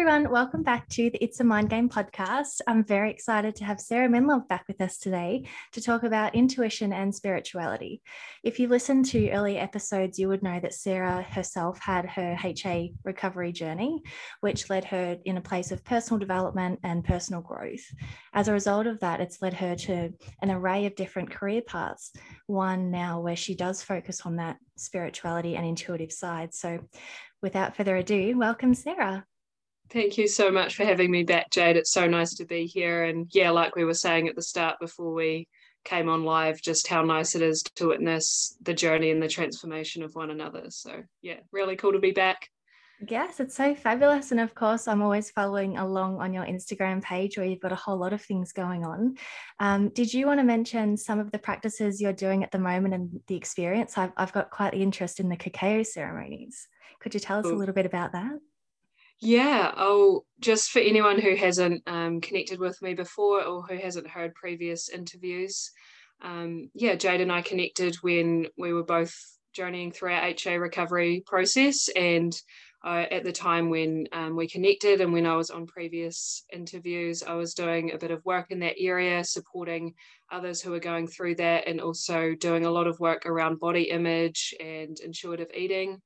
[0.00, 0.30] everyone.
[0.30, 2.62] Welcome back to the It's a Mind Game podcast.
[2.66, 6.90] I'm very excited to have Sarah Menlove back with us today to talk about intuition
[6.94, 8.00] and spirituality.
[8.42, 12.94] If you listened to early episodes, you would know that Sarah herself had her HA
[13.04, 14.00] recovery journey,
[14.40, 17.84] which led her in a place of personal development and personal growth.
[18.32, 22.10] As a result of that, it's led her to an array of different career paths,
[22.46, 26.54] one now where she does focus on that spirituality and intuitive side.
[26.54, 26.78] So,
[27.42, 29.26] without further ado, welcome, Sarah.
[29.90, 31.76] Thank you so much for having me back, Jade.
[31.76, 33.04] It's so nice to be here.
[33.04, 35.48] And yeah, like we were saying at the start before we
[35.84, 40.04] came on live, just how nice it is to witness the journey and the transformation
[40.04, 40.66] of one another.
[40.68, 42.48] So yeah, really cool to be back.
[43.08, 44.30] Yes, it's so fabulous.
[44.30, 47.76] And of course, I'm always following along on your Instagram page where you've got a
[47.76, 49.16] whole lot of things going on.
[49.58, 52.94] Um, did you want to mention some of the practices you're doing at the moment
[52.94, 53.96] and the experience?
[53.96, 56.68] I've, I've got quite the interest in the cacao ceremonies.
[57.00, 58.34] Could you tell us a little bit about that?
[59.20, 64.08] Yeah, oh, just for anyone who hasn't um, connected with me before or who hasn't
[64.08, 65.70] heard previous interviews,
[66.22, 69.14] um, yeah, Jade and I connected when we were both
[69.54, 71.88] journeying through our HA recovery process.
[71.94, 72.34] And
[72.82, 77.22] uh, at the time when um, we connected and when I was on previous interviews,
[77.22, 79.92] I was doing a bit of work in that area, supporting
[80.32, 83.90] others who are going through that, and also doing a lot of work around body
[83.90, 86.00] image and intuitive eating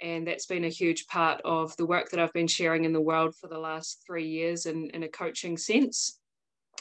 [0.00, 3.00] and that's been a huge part of the work that I've been sharing in the
[3.00, 6.18] world for the last three years in, in a coaching sense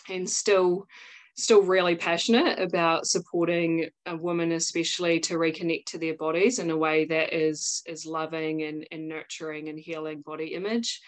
[0.09, 0.87] and still
[1.35, 6.77] still really passionate about supporting a woman especially to reconnect to their bodies in a
[6.77, 10.99] way that is is loving and, and nurturing and healing body image.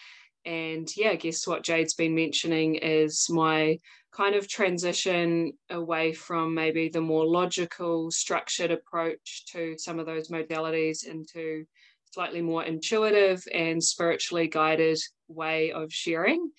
[0.44, 3.78] And yeah, I guess what Jade's been mentioning is my
[4.12, 10.28] kind of transition away from maybe the more logical, structured approach to some of those
[10.28, 11.66] modalities into
[12.12, 16.50] slightly more intuitive and spiritually guided way of sharing.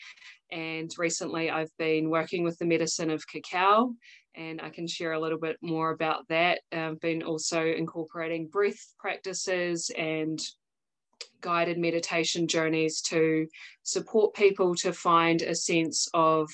[0.52, 3.94] And recently I've been working with the medicine of cacao,
[4.36, 6.60] and I can share a little bit more about that.
[6.72, 10.42] I've been also incorporating breath practices and
[11.42, 13.48] guided meditation journeys to
[13.84, 16.50] support people to find a sense of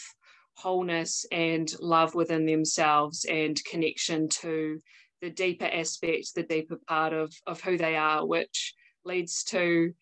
[0.55, 4.81] wholeness and love within themselves and connection to
[5.21, 8.73] the deeper aspect, the deeper part of, of who they are, which
[9.07, 9.93] leads to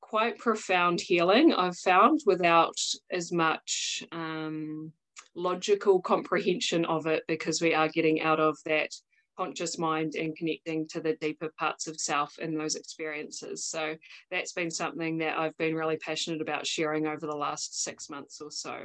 [0.00, 2.76] quite profound healing, I've found, without
[3.10, 4.90] as much um,
[5.34, 8.90] logical comprehension of it, because we are getting out of that
[9.36, 13.64] conscious mind and connecting to the deeper parts of self in those experiences.
[13.66, 13.94] So
[14.30, 18.40] that's been something that I've been really passionate about sharing over the last six months
[18.40, 18.76] or so.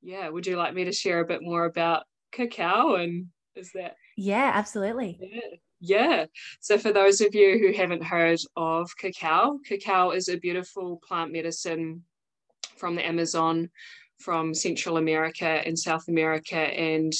[0.00, 3.96] Yeah, would you like me to share a bit more about cacao and is that?
[4.16, 5.18] Yeah, absolutely.
[5.20, 5.56] Yeah.
[5.80, 6.26] Yeah.
[6.60, 11.32] So, for those of you who haven't heard of cacao, cacao is a beautiful plant
[11.32, 12.02] medicine
[12.76, 13.70] from the Amazon,
[14.18, 16.56] from Central America and South America.
[16.56, 17.12] And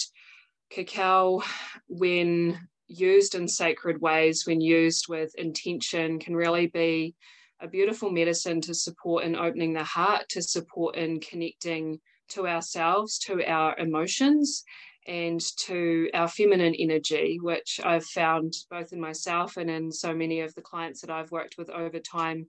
[0.70, 1.42] cacao,
[1.88, 7.14] when used in sacred ways, when used with intention, can really be
[7.60, 13.18] a beautiful medicine to support in opening the heart, to support in connecting to ourselves,
[13.18, 14.64] to our emotions,
[15.08, 20.42] and to our feminine energy, which I've found both in myself and in so many
[20.42, 22.46] of the clients that I've worked with over time,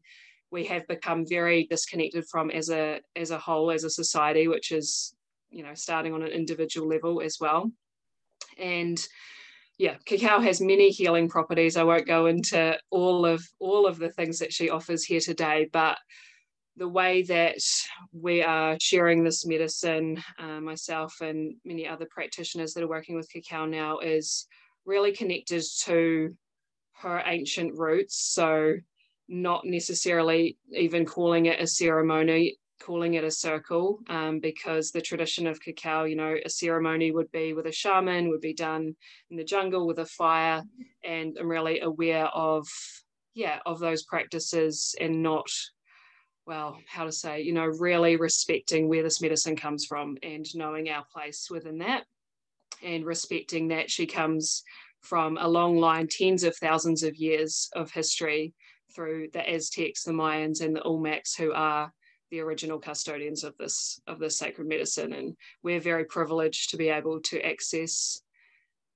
[0.52, 4.74] we have become very disconnected from as a as a whole, as a society, which
[4.74, 5.16] is
[5.50, 7.72] you know starting on an individual level as well.
[8.58, 9.02] And
[9.78, 11.78] yeah, cacao has many healing properties.
[11.78, 15.70] I won't go into all of all of the things that she offers here today,
[15.72, 15.98] but
[16.80, 17.60] the way that
[18.14, 23.32] we are sharing this medicine, uh, myself and many other practitioners that are working with
[23.32, 24.48] cacao now, is
[24.86, 26.34] really connected to
[26.94, 28.16] her ancient roots.
[28.34, 28.76] So,
[29.28, 35.46] not necessarily even calling it a ceremony, calling it a circle, um, because the tradition
[35.46, 38.96] of cacao, you know, a ceremony would be with a shaman, would be done
[39.30, 40.64] in the jungle with a fire.
[41.04, 42.66] And I'm really aware of,
[43.34, 45.50] yeah, of those practices and not
[46.50, 50.90] well, how to say, you know, really respecting where this medicine comes from and knowing
[50.90, 52.06] our place within that
[52.84, 54.64] and respecting that she comes
[55.00, 58.56] from a long line, tens of thousands of years of history
[58.96, 61.94] through the Aztecs, the Mayans, and the Olmecs, who are
[62.32, 65.14] the original custodians of this of this sacred medicine.
[65.14, 68.24] And we're very privileged to be able to access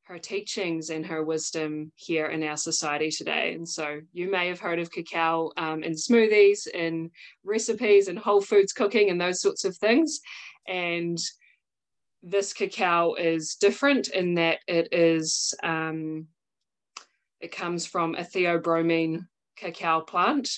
[0.03, 3.53] her teachings and her wisdom here in our society today.
[3.53, 7.09] And so you may have heard of cacao um, in smoothies, in
[7.43, 10.19] recipes, and whole foods cooking, and those sorts of things.
[10.67, 11.17] And
[12.21, 16.27] this cacao is different in that it is um,
[17.39, 19.25] it comes from a theobromine
[19.57, 20.49] cacao plant,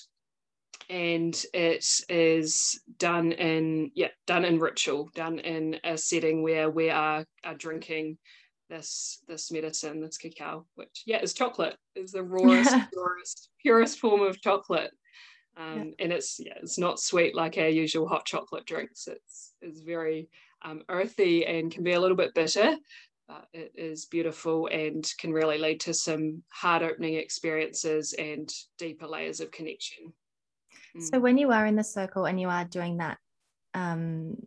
[0.89, 6.89] and it is done in yeah done in ritual done in a setting where we
[6.89, 8.17] are, are drinking
[8.69, 14.21] this this medicine this cacao which yeah is chocolate is the rawest purest, purest form
[14.21, 14.91] of chocolate
[15.57, 16.05] um, yeah.
[16.05, 20.29] and it's yeah it's not sweet like our usual hot chocolate drinks it's it's very
[20.63, 22.75] um, earthy and can be a little bit bitter
[23.27, 29.07] but it is beautiful and can really lead to some heart opening experiences and deeper
[29.07, 30.13] layers of connection
[30.99, 31.21] so mm.
[31.21, 33.17] when you are in the circle and you are doing that,
[33.73, 34.37] um,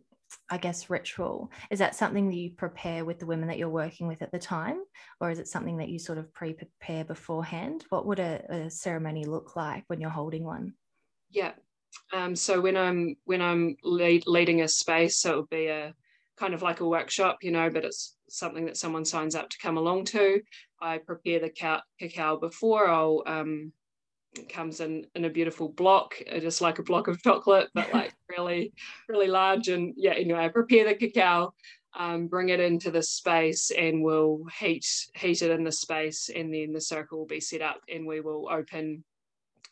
[0.49, 4.07] I guess ritual, is that something that you prepare with the women that you're working
[4.07, 4.83] with at the time,
[5.19, 7.85] or is it something that you sort of pre-prepare beforehand?
[7.89, 10.73] What would a, a ceremony look like when you're holding one?
[11.29, 11.53] Yeah.
[12.13, 15.93] Um, so when I'm when I'm lead, leading a space, so it would be a
[16.37, 19.57] kind of like a workshop, you know, but it's something that someone signs up to
[19.61, 20.41] come along to.
[20.81, 22.87] I prepare the cacao before.
[22.87, 23.73] I'll um,
[24.47, 28.13] comes in in a beautiful block, uh, just like a block of chocolate, but like
[28.29, 28.73] really,
[29.07, 29.67] really large.
[29.67, 31.53] And yeah, anyway, I prepare the cacao,
[31.97, 36.53] um, bring it into the space, and we'll heat heat it in the space, and
[36.53, 39.03] then the circle will be set up, and we will open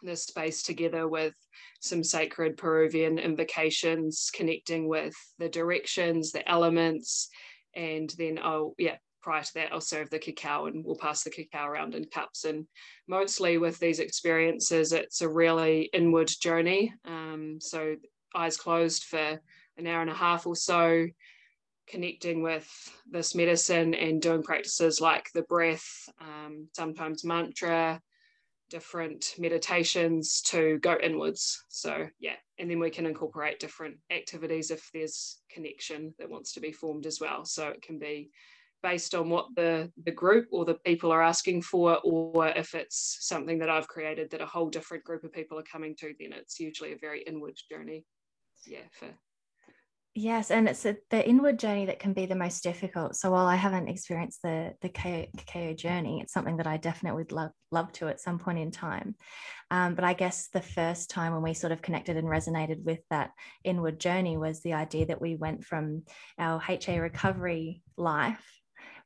[0.03, 1.33] the space together with
[1.79, 7.29] some sacred Peruvian invocations, connecting with the directions, the elements,
[7.75, 8.97] and then I'll yeah
[9.27, 12.45] prior to that, I'll serve the cacao and we'll pass the cacao around in cups.
[12.45, 12.65] And
[13.09, 16.93] mostly with these experiences, it's a really inward journey.
[17.03, 17.97] Um, so
[18.33, 19.37] eyes closed for
[19.77, 21.07] an hour and a half or so,
[21.89, 22.69] connecting with
[23.11, 27.99] this medicine and doing practices like the breath, um, sometimes mantra,
[28.69, 31.65] different meditations to go inwards.
[31.67, 36.61] So, yeah, and then we can incorporate different activities if there's connection that wants to
[36.61, 37.43] be formed as well.
[37.43, 38.29] So, it can be
[38.83, 43.17] based on what the, the group or the people are asking for, or if it's
[43.21, 46.33] something that I've created that a whole different group of people are coming to, then
[46.33, 48.05] it's usually a very inward journey.
[48.65, 49.07] Yeah, for
[50.19, 53.15] Yes, and it's a, the inward journey that can be the most difficult.
[53.15, 57.31] So while I haven't experienced the the cacao journey, it's something that I definitely would
[57.31, 59.13] love love to at some point in time.
[59.69, 63.01] Um, but I guess the first time when we sort of connected and resonated with
[63.11, 63.29] that
[63.63, 66.01] inward journey was the idea that we went from
[66.39, 68.56] our HA recovery life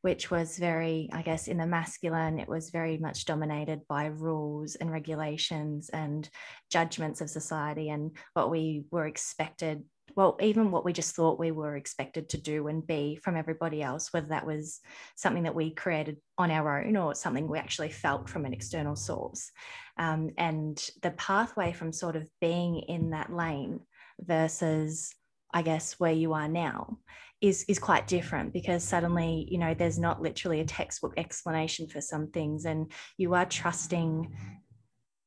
[0.01, 4.75] which was very, I guess, in the masculine, it was very much dominated by rules
[4.75, 6.27] and regulations and
[6.71, 9.83] judgments of society and what we were expected
[10.15, 13.81] well, even what we just thought we were expected to do and be from everybody
[13.81, 14.79] else, whether that was
[15.15, 18.95] something that we created on our own or something we actually felt from an external
[18.95, 19.51] source.
[19.97, 23.81] Um, and the pathway from sort of being in that lane
[24.19, 25.13] versus,
[25.53, 26.97] I guess, where you are now
[27.41, 31.99] is is quite different because suddenly you know there's not literally a textbook explanation for
[31.99, 34.31] some things and you are trusting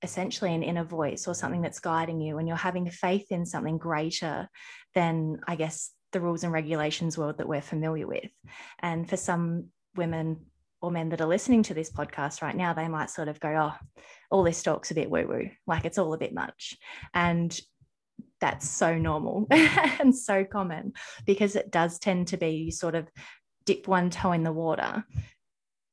[0.02, 3.78] essentially an inner voice or something that's guiding you and you're having faith in something
[3.78, 4.48] greater
[4.94, 8.30] than i guess the rules and regulations world that we're familiar with.
[8.78, 10.46] And for some women
[10.80, 13.48] or men that are listening to this podcast right now they might sort of go
[13.48, 13.72] oh
[14.30, 16.76] all this talk's a bit woo woo like it's all a bit much.
[17.12, 17.58] And
[18.44, 20.92] that's so normal and so common
[21.24, 23.08] because it does tend to be you sort of
[23.64, 25.02] dip one toe in the water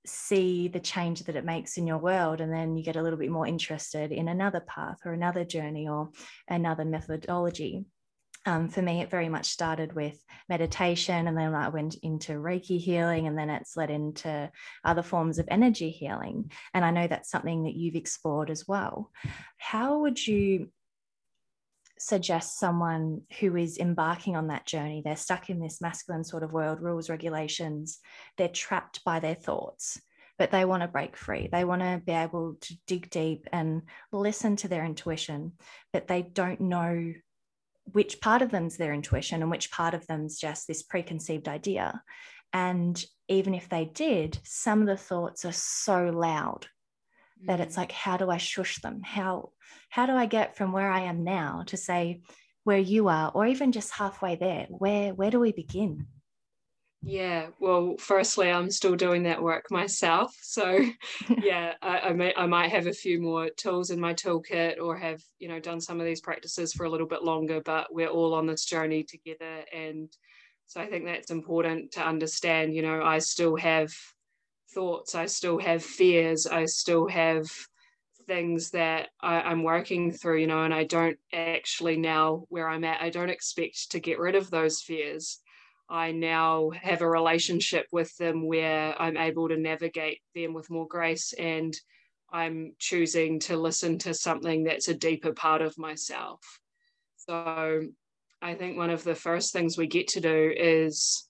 [0.05, 3.17] see the change that it makes in your world and then you get a little
[3.17, 6.09] bit more interested in another path or another journey or
[6.49, 7.85] another methodology
[8.47, 10.17] um, for me, it very much started with
[10.49, 14.51] meditation, and then I went into Reiki healing, and then it's led into
[14.83, 16.51] other forms of energy healing.
[16.73, 19.11] And I know that's something that you've explored as well.
[19.59, 20.71] How would you
[22.01, 25.01] suggest someone who is embarking on that journey.
[25.03, 27.99] They're stuck in this masculine sort of world rules regulations.
[28.37, 29.99] They're trapped by their thoughts
[30.39, 31.47] but they want to break free.
[31.51, 35.51] They want to be able to dig deep and listen to their intuition
[35.93, 37.13] but they don't know
[37.91, 42.01] which part of them's their intuition and which part of them's just this preconceived idea.
[42.53, 46.65] And even if they did some of the thoughts are so loud
[47.45, 49.01] that it's like how do i shush them?
[49.03, 49.51] How
[49.89, 52.21] how do i get from where i am now to say
[52.63, 54.67] where you are or even just halfway there?
[54.69, 56.07] Where where do we begin?
[57.03, 60.35] Yeah well firstly i'm still doing that work myself.
[60.41, 60.79] So
[61.41, 64.95] yeah I, I, may i might have a few more tools in my toolkit or
[64.97, 68.07] have you know done some of these practices for a little bit longer but we're
[68.07, 69.65] all on this journey together.
[69.73, 70.09] And
[70.67, 73.91] so i think that's important to understand you know i still have
[74.73, 77.49] thoughts, I still have fears, I still have
[78.27, 82.83] things that I, am working through, you know, and I don't actually now where I'm
[82.83, 85.39] at, I don't expect to get rid of those fears.
[85.89, 90.87] I now have a relationship with them where I'm able to navigate them with more
[90.87, 91.75] grace and
[92.31, 96.39] I'm choosing to listen to something that's a deeper part of myself.
[97.17, 97.81] So
[98.41, 101.27] I think one of the first things we get to do is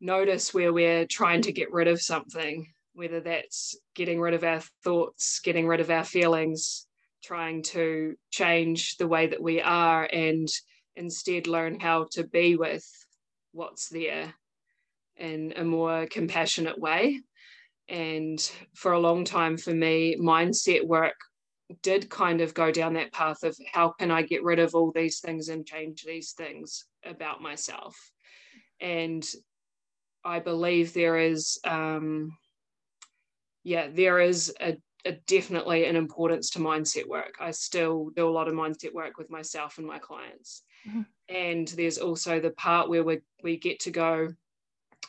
[0.00, 4.62] notice where we're trying to get rid of something, whether that's getting rid of our
[4.82, 6.86] thoughts, getting rid of our feelings,
[7.22, 10.48] trying to change the way that we are, and
[10.96, 12.84] instead learn how to be with
[13.52, 14.34] what's there
[15.16, 17.20] in a more compassionate way.
[17.88, 18.40] And
[18.74, 21.16] for a long time for me, mindset work
[21.82, 24.92] did kind of go down that path of how can I get rid of all
[24.92, 27.96] these things and change these things about myself.
[28.80, 29.26] And
[30.24, 32.36] I believe there is, um,
[33.64, 37.36] yeah, there is a, a, definitely an importance to mindset work.
[37.40, 40.62] I still do a lot of mindset work with myself and my clients.
[40.88, 41.02] Mm-hmm.
[41.28, 44.28] And there's also the part where we, we get to go,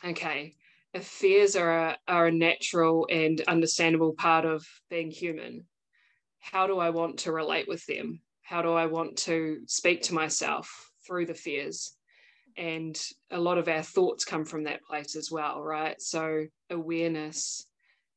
[0.04, 0.54] okay,
[0.94, 5.66] if fears are a, are a natural and understandable part of being human,
[6.38, 8.20] how do I want to relate with them?
[8.42, 11.96] How do I want to speak to myself through the fears?
[12.56, 16.00] And a lot of our thoughts come from that place as well, right?
[16.00, 17.66] So, awareness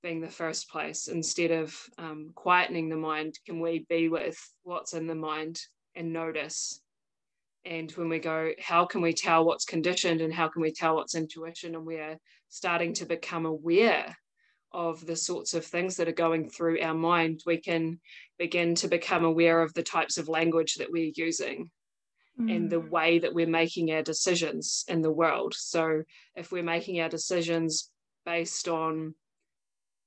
[0.04, 4.94] being the first place, instead of um, quietening the mind, can we be with what's
[4.94, 5.60] in the mind
[5.96, 6.82] and notice?
[7.64, 10.96] And when we go, how can we tell what's conditioned and how can we tell
[10.96, 11.74] what's intuition?
[11.74, 12.18] And we're
[12.50, 14.16] starting to become aware
[14.76, 18.00] of the sorts of things that are going through our mind, we can
[18.38, 21.72] begin to become aware of the types of language that we're using
[22.40, 22.56] mm.
[22.56, 25.54] and the way that we're making our decisions in the world.
[25.56, 26.04] So,
[26.36, 27.92] if we're making our decisions
[28.26, 29.16] based on,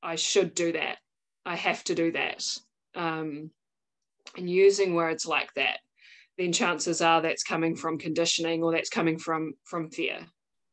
[0.03, 0.99] I should do that,
[1.45, 2.45] I have to do that,
[2.95, 3.51] um,
[4.37, 5.79] and using words like that,
[6.39, 10.27] then chances are that's coming from conditioning or that's coming from from fear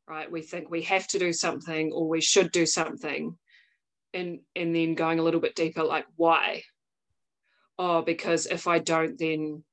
[0.07, 3.35] right we think we have to do something or we should do something
[4.13, 6.62] and and then going a little bit deeper like why
[7.79, 9.63] oh because if i don't then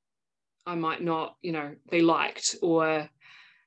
[0.65, 3.09] i might not you know be liked or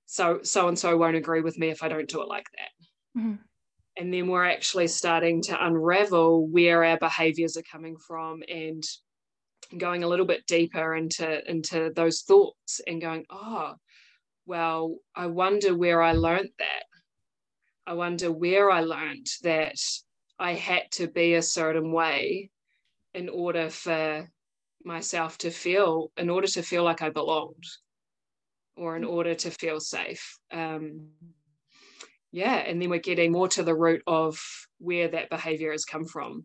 [0.06, 3.20] so so and so won't agree with me if i don't do it like that
[3.20, 3.34] mm-hmm.
[3.96, 8.82] and then we're actually starting to unravel where our behaviors are coming from and
[9.76, 13.74] going a little bit deeper into into those thoughts and going oh
[14.46, 16.84] well i wonder where i learned that
[17.86, 19.76] i wonder where i learned that
[20.38, 22.50] I had to be a certain way
[23.14, 24.28] in order for
[24.86, 27.64] myself to feel, in order to feel like I belonged
[28.76, 30.38] or in order to feel safe.
[30.52, 31.08] Um,
[32.32, 34.38] yeah, and then we're getting more to the root of
[34.78, 36.44] where that behavior has come from.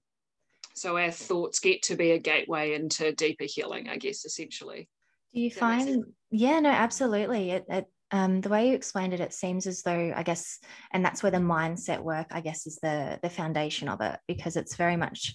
[0.73, 4.87] So our thoughts get to be a gateway into deeper healing, I guess, essentially.
[5.33, 7.51] Do you find, yeah, no, absolutely.
[7.51, 10.59] It, it um, the way you explained it, it seems as though I guess,
[10.91, 14.57] and that's where the mindset work, I guess, is the the foundation of it because
[14.57, 15.33] it's very much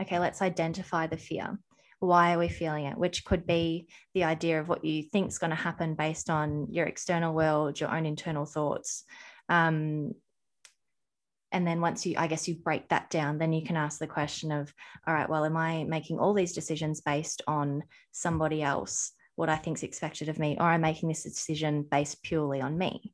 [0.00, 0.18] okay.
[0.18, 1.58] Let's identify the fear.
[2.00, 2.98] Why are we feeling it?
[2.98, 6.68] Which could be the idea of what you think is going to happen based on
[6.70, 9.04] your external world, your own internal thoughts.
[9.48, 10.12] Um,
[11.52, 14.08] and then once you, I guess, you break that down, then you can ask the
[14.08, 14.74] question of,
[15.06, 19.12] all right, well, am I making all these decisions based on somebody else?
[19.36, 22.78] what I think is expected of me, or I'm making this decision based purely on
[22.78, 23.12] me.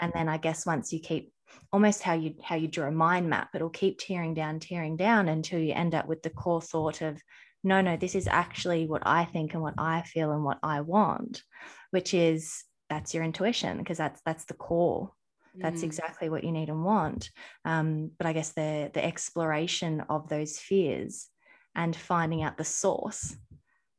[0.00, 1.32] And then I guess once you keep
[1.72, 5.28] almost how you how you draw a mind map, it'll keep tearing down, tearing down
[5.28, 7.20] until you end up with the core thought of,
[7.68, 10.80] no, no, this is actually what I think and what I feel and what I
[10.80, 11.42] want,
[11.90, 15.12] which is that's your intuition because that's that's the core
[15.56, 15.84] that's mm.
[15.84, 17.30] exactly what you need and want
[17.66, 21.28] um, but i guess the the exploration of those fears
[21.74, 23.36] and finding out the source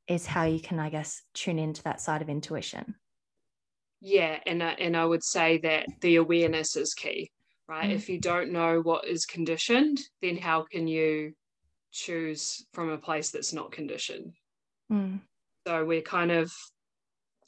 [0.09, 2.95] is how you can, I guess, tune into that side of intuition.
[4.01, 7.31] Yeah, and uh, and I would say that the awareness is key,
[7.67, 7.89] right?
[7.89, 7.93] Mm.
[7.93, 11.33] If you don't know what is conditioned, then how can you
[11.91, 14.33] choose from a place that's not conditioned?
[14.91, 15.21] Mm.
[15.67, 16.51] So we're kind of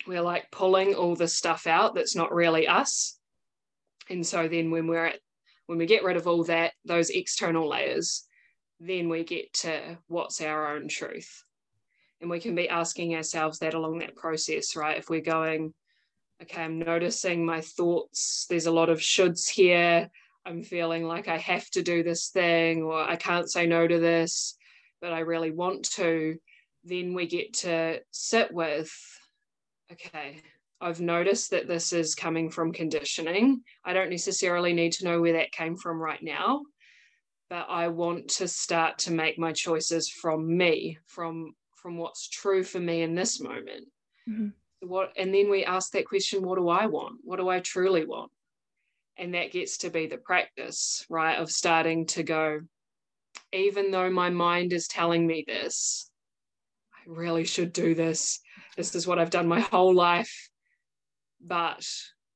[0.07, 3.19] we're like pulling all the stuff out that's not really us.
[4.09, 5.19] And so then when we're at
[5.67, 8.25] when we get rid of all that, those external layers,
[8.79, 11.43] then we get to what's our own truth
[12.21, 15.73] and we can be asking ourselves that along that process right if we're going
[16.41, 20.09] okay i'm noticing my thoughts there's a lot of shoulds here
[20.45, 23.99] i'm feeling like i have to do this thing or i can't say no to
[23.99, 24.55] this
[25.01, 26.37] but i really want to
[26.83, 28.91] then we get to sit with
[29.91, 30.41] okay
[30.79, 33.61] i've noticed that this is coming from conditioning.
[33.85, 36.63] I don't necessarily need to know where that came from right now
[37.51, 42.63] but i want to start to make my choices from me from from what's true
[42.63, 43.87] for me in this moment.
[44.29, 44.87] Mm-hmm.
[44.87, 47.19] what and then we ask that question what do i want?
[47.23, 48.31] What do i truly want
[49.21, 52.59] and that gets to be the practice right of starting to go
[53.53, 56.09] even though my mind is telling me this,
[56.93, 58.39] I really should do this.
[58.77, 60.49] This is what I've done my whole life.
[61.41, 61.85] But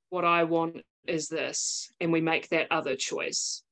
[0.10, 1.90] what I want is this.
[2.00, 3.64] And we make that other choice.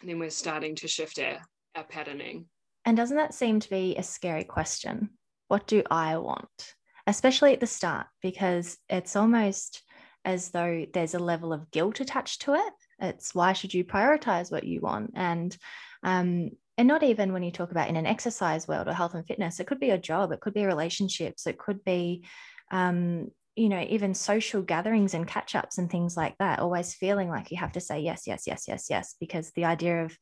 [0.00, 1.38] And then we're starting to shift our,
[1.74, 2.46] our patterning.
[2.84, 5.10] And doesn't that seem to be a scary question?
[5.48, 6.74] What do I want?
[7.06, 9.82] Especially at the start, because it's almost
[10.26, 12.72] as though there's a level of guilt attached to it.
[13.00, 15.12] It's why should you prioritize what you want?
[15.14, 15.56] And
[16.02, 19.26] um, and not even when you talk about in an exercise world or health and
[19.26, 22.26] fitness, it could be a job, it could be relationships, it could be
[22.70, 27.30] um, you know, even social gatherings and catch ups and things like that, always feeling
[27.30, 30.16] like you have to say yes, yes, yes, yes, yes, because the idea of,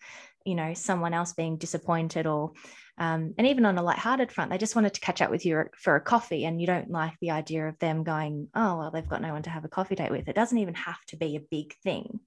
[0.47, 2.53] you know, someone else being disappointed or,
[2.99, 5.65] um, and even on a light-hearted front, they just wanted to catch up with you
[5.77, 9.09] for a coffee and you don't like the idea of them going, oh, well, they've
[9.09, 10.29] got no one to have a coffee date with.
[10.29, 12.21] It doesn't even have to be a big thing.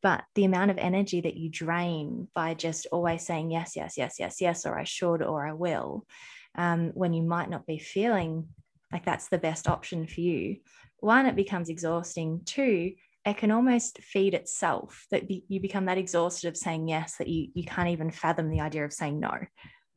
[0.00, 4.16] But the amount of energy that you drain by just always saying yes, yes, yes,
[4.20, 6.06] yes, yes, or I should, or I will,
[6.54, 8.48] um, when you might not be feeling
[8.92, 10.56] like that's the best option for you
[11.00, 12.92] one it becomes exhausting two
[13.24, 17.28] it can almost feed itself that be, you become that exhausted of saying yes that
[17.28, 19.32] you you can't even fathom the idea of saying no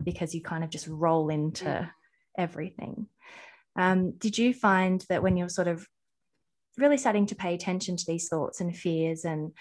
[0.04, 1.90] because you kind of just roll into mm.
[2.38, 3.08] everything.
[3.76, 5.88] Um, did you find that when you're sort of
[6.78, 9.52] really starting to pay attention to these thoughts and fears and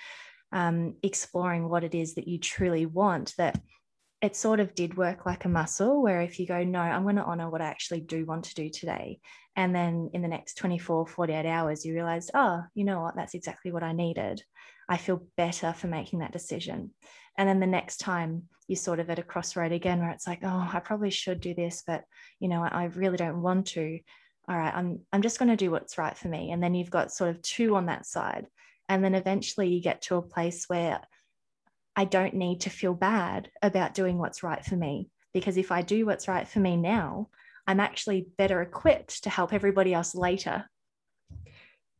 [0.52, 3.61] um, exploring what it is that you truly want that
[4.20, 7.16] it sort of did work like a muscle where if you go no i'm going
[7.16, 9.18] to honor what i actually do want to do today
[9.56, 13.16] and then in the next 24 48 hours you realized oh you know what?
[13.16, 14.42] That's exactly what i needed
[14.90, 16.90] i feel better for making that decision
[17.38, 20.40] and then the next time you're sort of at a crossroad again where it's like
[20.42, 22.04] oh i probably should do this but
[22.38, 23.99] you know i really don't want to
[24.49, 26.90] all right i'm i'm just going to do what's right for me and then you've
[26.90, 28.47] got sort of two on that side
[28.90, 31.00] and then eventually you get to a place where
[31.97, 35.11] I don't need to feel bad about doing what's right for me.
[35.32, 37.28] Because if I do what's right for me now,
[37.66, 40.64] I'm actually better equipped to help everybody else later.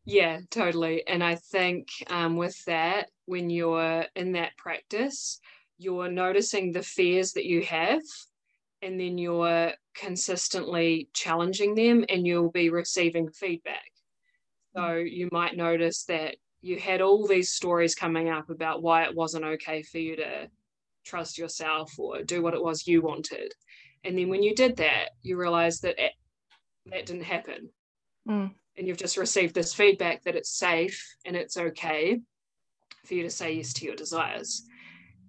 [0.05, 1.07] Yeah, totally.
[1.07, 5.41] And I think um, with that, when you're in that practice,
[5.79, 8.03] you're noticing the fears that you have,
[8.83, 13.91] and then you're consistently challenging them, and you'll be receiving feedback.
[14.75, 19.15] So you might notice that you had all these stories coming up about why it
[19.15, 20.49] wasn't okay for you to
[21.05, 23.53] trust yourself or do what it was you wanted.
[24.05, 26.13] And then when you did that, you realized that it,
[26.87, 27.71] that didn't happen.
[28.29, 28.51] Mm.
[28.81, 32.19] And you've just received this feedback that it's safe and it's okay
[33.05, 34.63] for you to say yes to your desires.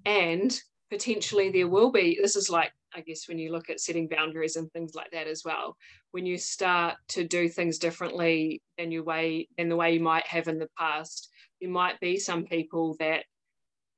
[0.06, 0.58] And
[0.90, 4.56] potentially there will be, this is like I guess when you look at setting boundaries
[4.56, 5.78] and things like that as well,
[6.12, 10.28] when you start to do things differently than your way than the way you might
[10.28, 13.24] have in the past, there might be some people that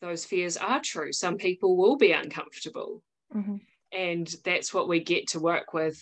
[0.01, 1.11] those fears are true.
[1.11, 3.01] Some people will be uncomfortable.
[3.35, 3.57] Mm-hmm.
[3.91, 5.99] And that's what we get to work with.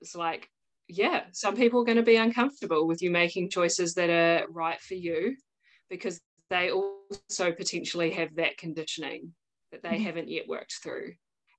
[0.00, 0.48] It's like,
[0.88, 4.80] yeah, some people are going to be uncomfortable with you making choices that are right
[4.80, 5.36] for you
[5.90, 6.20] because
[6.50, 9.32] they also potentially have that conditioning
[9.72, 10.04] that they mm-hmm.
[10.04, 11.12] haven't yet worked through.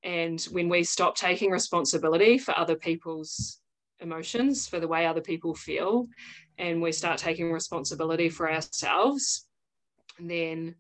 [0.04, 3.60] And when we stop taking responsibility for other people's
[4.00, 6.08] emotions, for the way other people feel,
[6.58, 9.48] and we start taking responsibility for ourselves,
[10.20, 10.76] then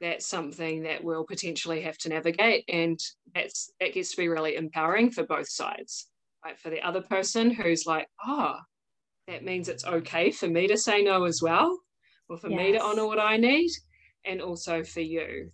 [0.00, 2.64] that's something that we'll potentially have to navigate.
[2.68, 3.00] And
[3.34, 6.08] that's that gets to be really empowering for both sides.
[6.44, 6.58] Right?
[6.58, 8.56] For the other person who's like, oh,
[9.28, 11.78] that means it's okay for me to say no as well,
[12.28, 12.58] or for yes.
[12.58, 13.70] me to honor what I need,
[14.24, 15.50] and also for you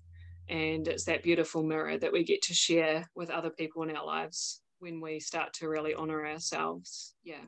[0.48, 4.04] and it's that beautiful mirror that we get to share with other people in our
[4.04, 7.44] lives when we start to really honor ourselves yeah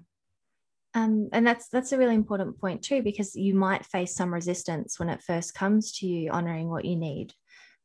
[0.97, 4.99] um, and that's that's a really important point too because you might face some resistance
[4.99, 7.33] when it first comes to you honoring what you need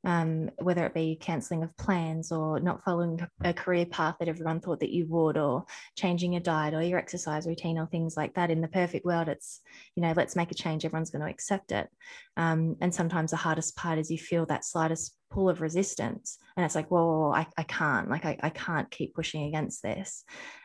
[0.05, 4.59] um, whether it be cancelling of plans or not following a career path that everyone
[4.61, 5.65] thought that you would, or
[5.97, 8.51] changing your diet or your exercise routine or things like that.
[8.51, 9.61] In the perfect world, it's,
[9.95, 11.89] you know, let's make a change, everyone's going to accept it.
[12.37, 16.37] Um, and sometimes the hardest part is you feel that slightest pull of resistance.
[16.55, 20.23] And it's like, whoa, I, I can't, like, I, I can't keep pushing against this.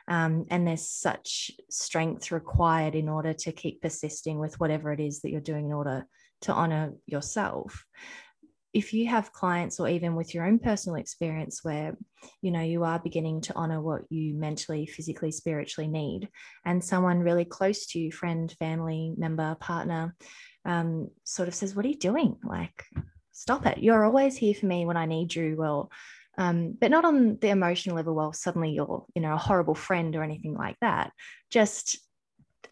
[0.09, 5.21] Um, and there's such strength required in order to keep persisting with whatever it is
[5.21, 6.07] that you're doing in order
[6.43, 7.85] to honor yourself
[8.75, 11.97] if you have clients or even with your own personal experience where
[12.43, 16.29] you know you are beginning to honor what you mentally physically spiritually need
[16.65, 20.15] and someone really close to you friend family member partner
[20.65, 22.37] um, sort of says what are you doing?
[22.43, 22.85] Like
[23.33, 23.79] stop it.
[23.79, 25.57] You're always here for me when i need you.
[25.57, 25.91] Well
[26.37, 30.17] um, but not on the emotional level well suddenly you're you know a horrible friend
[30.17, 31.13] or anything like that.
[31.51, 31.99] Just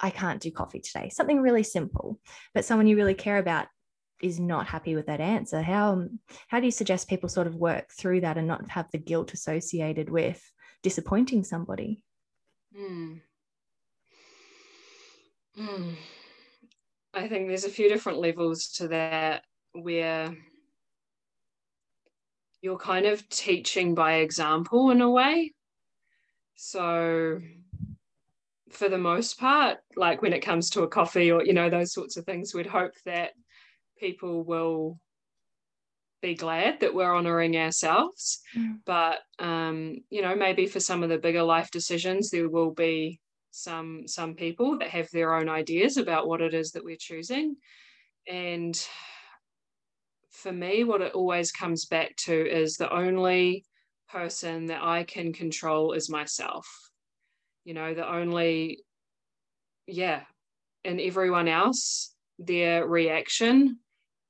[0.01, 1.11] i can't do coffee today.
[1.11, 2.19] Something really simple
[2.55, 3.67] but someone you really care about
[4.23, 6.07] is not happy with that answer how
[6.49, 9.35] how do you suggest people sort of work through that and not have the guilt
[9.35, 10.43] associated with
[10.83, 12.03] disappointing somebody
[12.75, 13.15] Hmm.
[15.55, 15.93] Hmm.
[17.15, 20.35] I think there's a few different levels to that where
[22.63, 25.53] you're kind of teaching by example in a way.
[26.55, 27.41] So,
[28.71, 31.93] for the most part, like when it comes to a coffee or, you know, those
[31.93, 33.33] sorts of things, we'd hope that
[34.03, 34.99] people will
[36.21, 38.41] be glad that we're honoring ourselves.
[38.57, 38.81] Mm.
[38.85, 43.21] But, um, you know, maybe for some of the bigger life decisions, there will be
[43.53, 47.55] some some people that have their own ideas about what it is that we're choosing
[48.27, 48.89] and
[50.31, 53.63] for me what it always comes back to is the only
[54.09, 56.67] person that i can control is myself
[57.65, 58.83] you know the only
[59.87, 60.23] yeah
[60.85, 63.79] and everyone else their reaction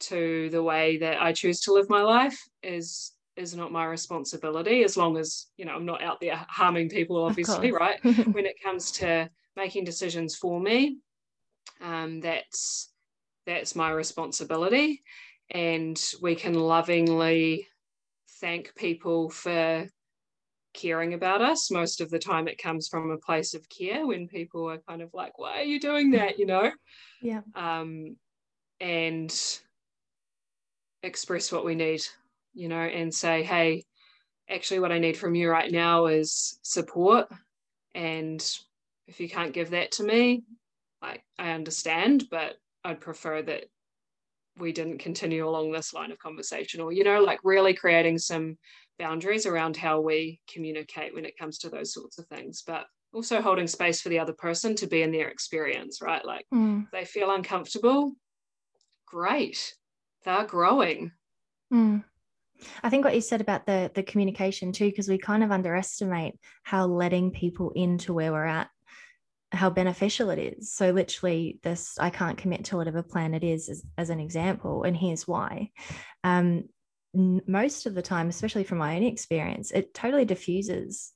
[0.02, 4.84] to the way that i choose to live my life is is not my responsibility
[4.84, 7.98] as long as you know i'm not out there harming people obviously right?
[8.32, 10.98] When it comes to making decisions for me
[11.82, 12.90] um, that's
[13.46, 15.02] that's my responsibility.
[15.50, 17.66] And we can lovingly
[18.40, 19.86] thank people for
[20.74, 21.70] caring about us.
[21.70, 25.02] Most of the time it comes from a place of care when people are kind
[25.02, 26.38] of like why are you doing that?
[26.38, 26.70] You know?
[27.20, 27.40] Yeah.
[27.54, 28.16] Um
[28.80, 29.60] and
[31.02, 32.02] express what we need
[32.54, 33.84] you know, and say, hey,
[34.48, 37.28] actually, what I need from you right now is support.
[37.94, 38.42] And
[39.06, 40.44] if you can't give that to me,
[41.00, 43.64] like, I understand, but I'd prefer that
[44.58, 48.58] we didn't continue along this line of conversation or, you know, like really creating some
[48.98, 52.62] boundaries around how we communicate when it comes to those sorts of things.
[52.66, 52.84] But
[53.14, 56.24] also holding space for the other person to be in their experience, right?
[56.24, 56.86] Like mm.
[56.92, 58.12] they feel uncomfortable,
[59.06, 59.74] great.
[60.24, 61.12] They're growing.
[61.72, 62.04] Mm.
[62.82, 66.34] I think what you said about the the communication too, because we kind of underestimate
[66.62, 68.68] how letting people into where we're at,
[69.50, 70.72] how beneficial it is.
[70.72, 74.84] So literally, this I can't commit to whatever plan it is, as, as an example,
[74.84, 75.70] and here's why.
[76.24, 76.64] Um,
[77.14, 81.12] most of the time, especially from my own experience, it totally diffuses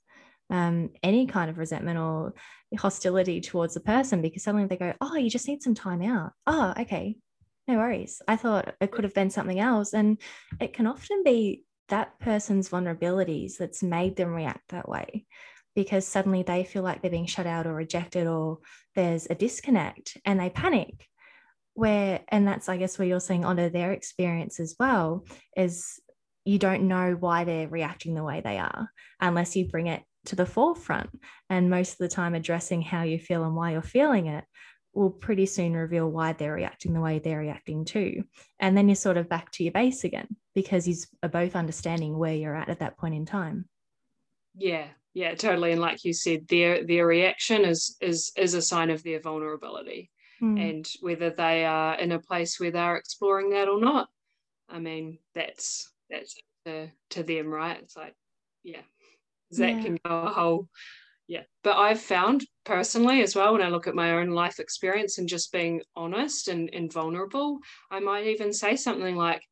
[0.50, 2.34] um, any kind of resentment or
[2.78, 6.32] hostility towards the person because suddenly they go, "Oh, you just need some time out."
[6.46, 7.16] Oh, okay,
[7.68, 8.22] no worries.
[8.28, 9.92] I thought it could have been something else.
[9.92, 10.18] And
[10.60, 15.26] it can often be that person's vulnerabilities that's made them react that way
[15.74, 18.58] because suddenly they feel like they're being shut out or rejected or
[18.94, 21.06] there's a disconnect and they panic.
[21.74, 26.00] Where, and that's, I guess, where you're saying honor their experience as well, is
[26.46, 28.88] you don't know why they're reacting the way they are
[29.20, 31.10] unless you bring it to the forefront.
[31.50, 34.44] And most of the time, addressing how you feel and why you're feeling it
[34.96, 38.24] will pretty soon reveal why they're reacting the way they're reacting too.
[38.58, 42.16] And then you're sort of back to your base again because you are both understanding
[42.16, 43.66] where you're at at that point in time.
[44.56, 45.72] Yeah, yeah, totally.
[45.72, 50.10] And like you said, their their reaction is is is a sign of their vulnerability.
[50.42, 50.70] Mm.
[50.70, 54.08] And whether they are in a place where they're exploring that or not,
[54.68, 57.78] I mean, that's that's to, to them, right?
[57.82, 58.14] It's like,
[58.62, 58.82] yeah,
[59.52, 59.82] that yeah.
[59.82, 60.68] can go a whole
[61.28, 61.42] yeah.
[61.62, 65.28] But i've found personally as well when i look at my own life experience and
[65.28, 67.58] just being honest and, and vulnerable
[67.90, 69.42] i might even say something like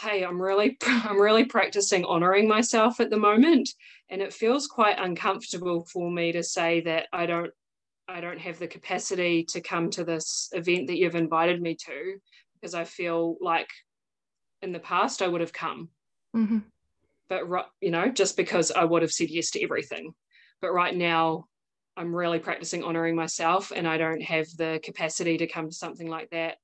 [0.00, 3.68] hey i'm really i'm really practicing honoring myself at the moment.
[4.10, 7.50] And it feels quite uncomfortable for me to say that i don't
[8.08, 12.18] i don't have the capacity to come to this event that you've invited me to
[12.54, 13.70] because i feel like
[14.60, 15.88] in the past i would have come.
[16.34, 16.58] Mm-hmm.
[17.28, 17.42] but
[17.80, 20.14] you know just because i would have said yes to everything
[20.62, 21.44] but right now,
[21.96, 26.08] I'm really practicing honoring myself and I don't have the capacity to come to something
[26.08, 26.56] like that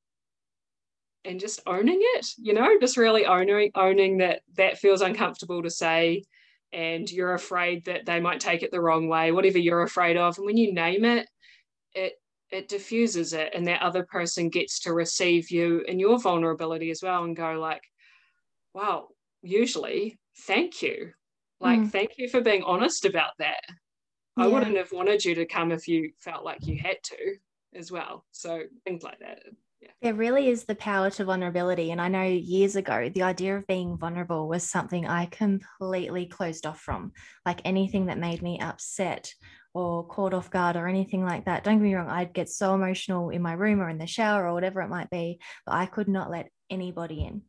[1.24, 5.70] and just owning it, you know, just really owning owning that that feels uncomfortable to
[5.70, 6.24] say
[6.72, 10.38] and you're afraid that they might take it the wrong way, whatever you're afraid of.
[10.38, 11.28] And when you name it,
[11.94, 12.14] it
[12.50, 17.02] it diffuses it and that other person gets to receive you and your vulnerability as
[17.02, 17.82] well and go like,
[18.72, 19.08] wow,
[19.42, 21.12] usually thank you.
[21.60, 21.90] Like, mm.
[21.90, 23.60] thank you for being honest about that.
[24.38, 27.36] I wouldn't have wanted you to come if you felt like you had to
[27.74, 28.24] as well.
[28.30, 29.42] So things like that.
[29.80, 29.90] Yeah.
[30.02, 31.92] There really is the power to vulnerability.
[31.92, 36.66] And I know years ago, the idea of being vulnerable was something I completely closed
[36.66, 37.12] off from.
[37.46, 39.32] Like anything that made me upset
[39.74, 41.62] or caught off guard or anything like that.
[41.62, 44.48] Don't get me wrong, I'd get so emotional in my room or in the shower
[44.48, 47.42] or whatever it might be, but I could not let anybody in.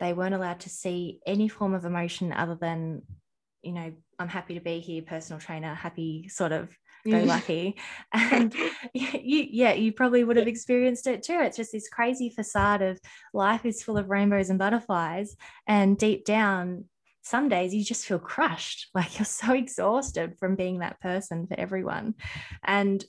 [0.00, 3.02] They weren't allowed to see any form of emotion other than
[3.62, 6.68] you know, I'm happy to be here, personal trainer, happy sort of
[7.08, 7.76] go lucky.
[8.12, 8.54] And
[8.92, 11.38] you yeah you probably would have experienced it too.
[11.40, 13.00] It's just this crazy facade of
[13.32, 16.84] life is full of rainbows and butterflies and deep down
[17.22, 18.88] some days you just feel crushed.
[18.94, 22.14] Like you're so exhausted from being that person for everyone.
[22.64, 23.04] And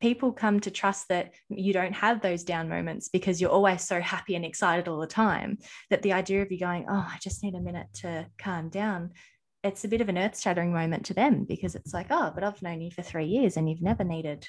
[0.00, 4.00] people come to trust that you don't have those down moments because you're always so
[4.00, 5.58] happy and excited all the time
[5.90, 9.12] that the idea of you going oh i just need a minute to calm down
[9.62, 12.42] it's a bit of an earth shattering moment to them because it's like, oh, but
[12.44, 14.48] I've known you for three years and you've never needed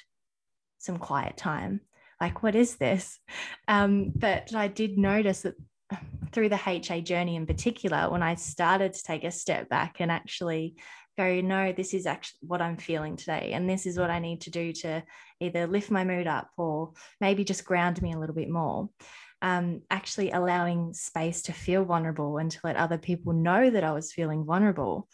[0.78, 1.80] some quiet time.
[2.20, 3.18] Like, what is this?
[3.66, 5.54] Um, but I did notice that
[6.32, 10.12] through the HA journey in particular, when I started to take a step back and
[10.12, 10.76] actually
[11.16, 13.52] go, no, this is actually what I'm feeling today.
[13.54, 15.02] And this is what I need to do to
[15.40, 18.90] either lift my mood up or maybe just ground me a little bit more
[19.44, 23.92] um, actually allowing space to feel vulnerable and to let other people know that I
[23.92, 25.06] was feeling vulnerable,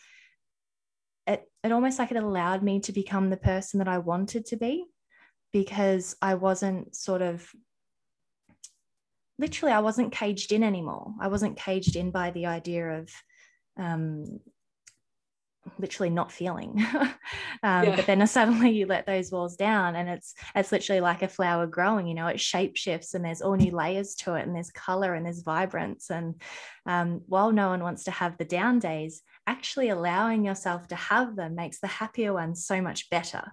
[1.26, 4.56] it, it almost like it allowed me to become the person that I wanted to
[4.56, 4.84] be
[5.52, 7.50] because I wasn't sort of
[9.36, 11.12] literally, I wasn't caged in anymore.
[11.20, 13.10] I wasn't caged in by the idea of
[13.76, 14.38] um,
[15.78, 16.84] literally not feeling.
[17.62, 17.96] Um, yeah.
[17.96, 21.66] but then suddenly you let those walls down and it's it's literally like a flower
[21.66, 24.70] growing you know it shape shifts and there's all new layers to it and there's
[24.70, 26.10] color and there's vibrance.
[26.10, 26.40] And
[26.86, 31.36] um, while no one wants to have the down days actually allowing yourself to have
[31.36, 33.52] them makes the happier ones so much better.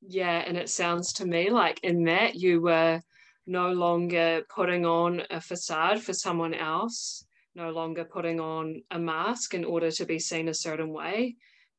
[0.00, 3.00] Yeah and it sounds to me like in that you were
[3.46, 9.54] no longer putting on a facade for someone else no longer putting on a mask
[9.54, 11.36] in order to be seen a certain way,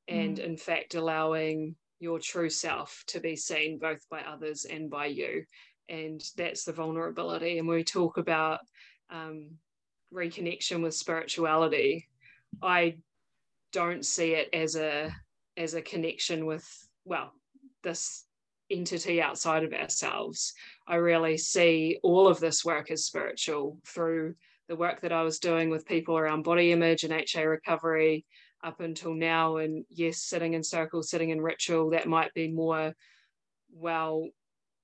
[0.07, 0.43] and mm.
[0.43, 5.45] in fact, allowing your true self to be seen both by others and by you.
[5.89, 7.57] And that's the vulnerability.
[7.57, 8.59] And when we talk about
[9.09, 9.51] um,
[10.13, 12.07] reconnection with spirituality,
[12.61, 12.97] I
[13.71, 15.11] don't see it as a
[15.57, 16.65] as a connection with
[17.05, 17.31] well
[17.83, 18.25] this
[18.69, 20.53] entity outside of ourselves.
[20.87, 24.35] I really see all of this work as spiritual through
[24.67, 28.25] the work that I was doing with people around body image and HA recovery
[28.63, 29.57] up until now.
[29.57, 32.93] And yes, sitting in circles, sitting in ritual, that might be more
[33.73, 34.29] well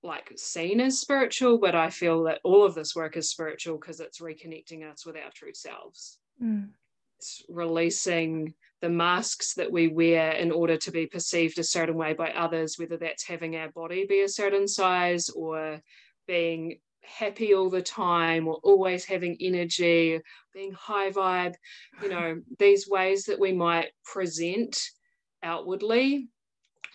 [0.04, 4.00] like seen as spiritual, but I feel that all of this work is spiritual because
[4.00, 6.20] it's reconnecting us with our true selves.
[6.42, 6.70] Mm.
[7.18, 12.14] It's releasing the masks that we wear in order to be perceived a certain way
[12.14, 15.82] by others, whether that's having our body be a certain size or
[16.28, 20.20] being happy all the time or always having energy,
[20.54, 21.56] being high vibe,
[22.02, 24.80] you know, these ways that we might present
[25.44, 26.30] outwardly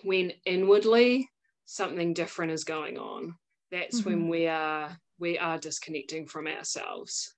[0.03, 1.29] when inwardly
[1.65, 3.35] something different is going on.
[3.71, 4.11] That's mm-hmm.
[4.11, 7.35] when we are we are disconnecting from ourselves.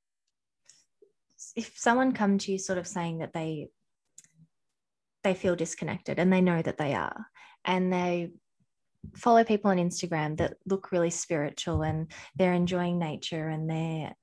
[1.54, 3.68] If someone come to you sort of saying that they
[5.22, 7.26] they feel disconnected and they know that they are
[7.64, 8.30] and they
[9.14, 14.14] follow people on Instagram that look really spiritual and they're enjoying nature and they're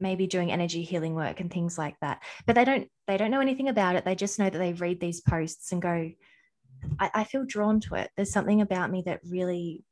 [0.00, 2.22] maybe doing energy healing work and things like that.
[2.46, 4.04] But they don't they don't know anything about it.
[4.04, 6.10] They just know that they read these posts and go
[6.98, 8.10] I, I feel drawn to it.
[8.16, 9.84] There's something about me that really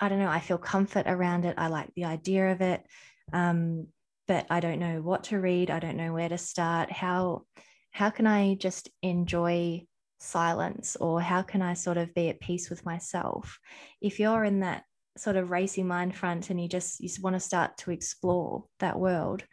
[0.00, 1.54] i don't know i feel comfort around it.
[1.58, 2.84] I like the idea of it.
[3.32, 3.88] Um,
[4.28, 5.70] but i don't know what to read.
[5.70, 6.90] I don't know where to start.
[6.90, 7.44] How
[7.90, 9.86] how can i just enjoy
[10.22, 13.58] silence or how can I sort of be at peace with myself?
[14.00, 14.84] If you're in that
[15.16, 18.98] sort of racing mind front and you just you want to start to explore that
[18.98, 19.44] world,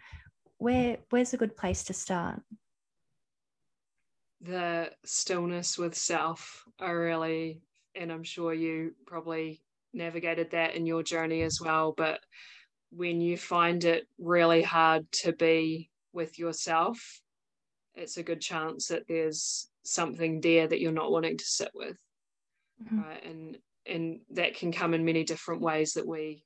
[0.57, 2.41] where where's a good place to start?
[4.41, 7.61] The stillness with self are really,
[7.95, 9.61] and I'm sure you probably
[9.93, 11.93] navigated that in your journey as well.
[11.95, 12.21] But
[12.91, 17.21] when you find it really hard to be with yourself,
[17.95, 21.97] it's a good chance that there's something there that you're not wanting to sit with
[22.83, 23.01] mm-hmm.
[23.01, 23.25] right?
[23.25, 26.43] And and that can come in many different ways that we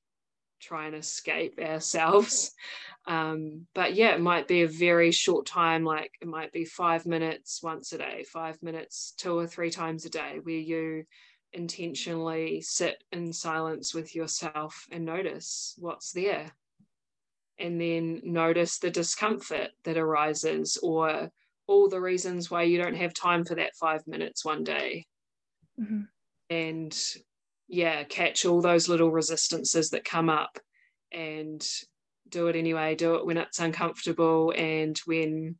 [0.61, 2.51] try and escape ourselves.
[3.05, 7.05] Um, but yeah it might be a very short time like it might be five
[7.05, 11.03] minutes once a day five minutes two or three times a day where you
[11.51, 16.51] intentionally sit in silence with yourself and notice what's there.
[17.59, 21.29] And then notice the discomfort that arises or
[21.67, 25.05] all the reasons why you don't have time for that five minutes one day.
[25.79, 26.01] Mm-hmm.
[26.49, 27.03] And
[27.67, 30.59] yeah, catch all those little resistances that come up
[31.11, 31.65] and
[32.29, 32.95] do it anyway.
[32.95, 35.55] Do it when it's uncomfortable and when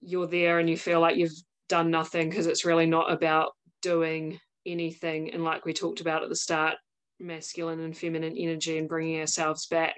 [0.00, 1.32] you're there and you feel like you've
[1.68, 5.32] done nothing because it's really not about doing anything.
[5.32, 6.74] And like we talked about at the start,
[7.18, 9.96] masculine and feminine energy and bringing ourselves back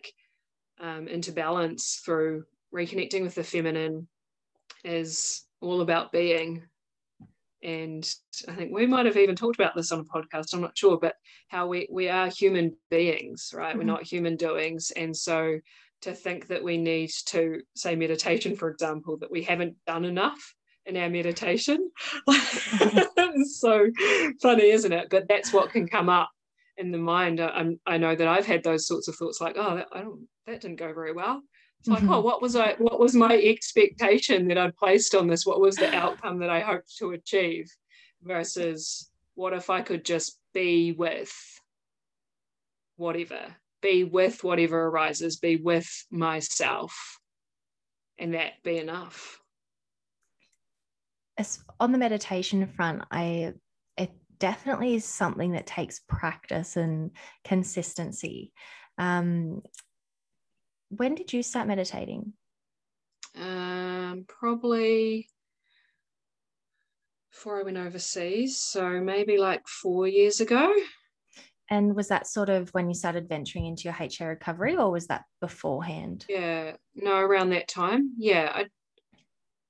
[0.81, 4.07] um, into balance through reconnecting with the feminine
[4.85, 6.63] is all about being
[7.63, 8.09] and
[8.47, 10.99] I think we might have even talked about this on a podcast, I'm not sure,
[10.99, 11.15] but
[11.49, 13.71] how we, we are human beings, right?
[13.71, 13.79] Mm-hmm.
[13.79, 14.93] We're not human doings.
[14.93, 15.59] And so
[16.03, 20.55] to think that we need to, say, meditation, for example, that we haven't done enough
[20.87, 21.91] in our meditation.
[22.29, 23.91] it's so
[24.41, 25.09] funny, isn't it?
[25.11, 26.31] But that's what can come up
[26.77, 27.41] in the mind.
[27.41, 30.29] I, I know that I've had those sorts of thoughts like, oh, that, I don't,
[30.47, 31.43] that didn't go very well.
[31.81, 32.13] It's like, mm-hmm.
[32.13, 32.75] oh, what was I?
[32.79, 35.47] What was my expectation that I'd placed on this?
[35.47, 37.71] What was the outcome that I hoped to achieve?
[38.23, 41.33] Versus, what if I could just be with
[42.97, 47.19] whatever, be with whatever arises, be with myself,
[48.19, 49.41] and that be enough.
[51.39, 53.55] As on the meditation front, I
[53.97, 57.13] it definitely is something that takes practice and
[57.45, 58.53] consistency.
[58.99, 59.63] Um,
[60.91, 62.33] when did you start meditating?
[63.37, 65.29] Um, probably
[67.39, 68.59] before I went overseas.
[68.59, 70.75] So maybe like four years ago.
[71.71, 75.07] And was that sort of when you started venturing into your HA recovery, or was
[75.09, 76.25] that beforehand?
[76.29, 78.15] Yeah, no, around that time.
[78.17, 78.67] Yeah, I,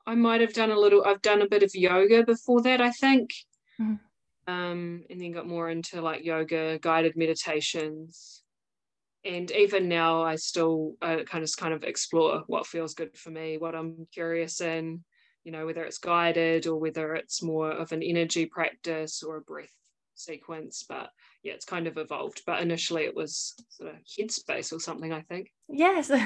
[0.07, 1.05] I might have done a little.
[1.05, 3.31] I've done a bit of yoga before that, I think,
[3.81, 3.95] mm-hmm.
[4.53, 8.43] um, and then got more into like yoga, guided meditations,
[9.25, 13.31] and even now I still uh, kind of kind of explore what feels good for
[13.31, 15.05] me, what I'm curious in,
[15.45, 19.41] you know, whether it's guided or whether it's more of an energy practice or a
[19.41, 19.73] breath
[20.15, 20.85] sequence.
[20.89, 21.11] But
[21.43, 22.43] yeah, it's kind of evolved.
[22.47, 25.51] But initially it was sort of headspace or something, I think.
[25.69, 26.25] Yes, no,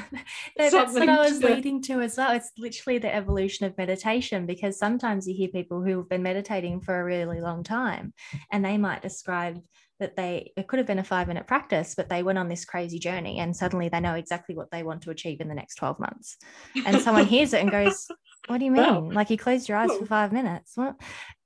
[0.57, 1.47] that's what I was to...
[1.47, 2.31] leading to as well.
[2.31, 6.99] It's literally the evolution of meditation because sometimes you hear people who've been meditating for
[6.99, 8.13] a really long time
[8.51, 9.61] and they might describe
[9.99, 12.65] that they it could have been a five minute practice but they went on this
[12.65, 15.75] crazy journey and suddenly they know exactly what they want to achieve in the next
[15.75, 16.37] 12 months.
[16.85, 18.07] And someone hears it and goes
[18.47, 18.83] what do you mean?
[18.83, 19.09] Wow.
[19.11, 20.73] like you closed your eyes for five minutes?
[20.75, 20.95] What?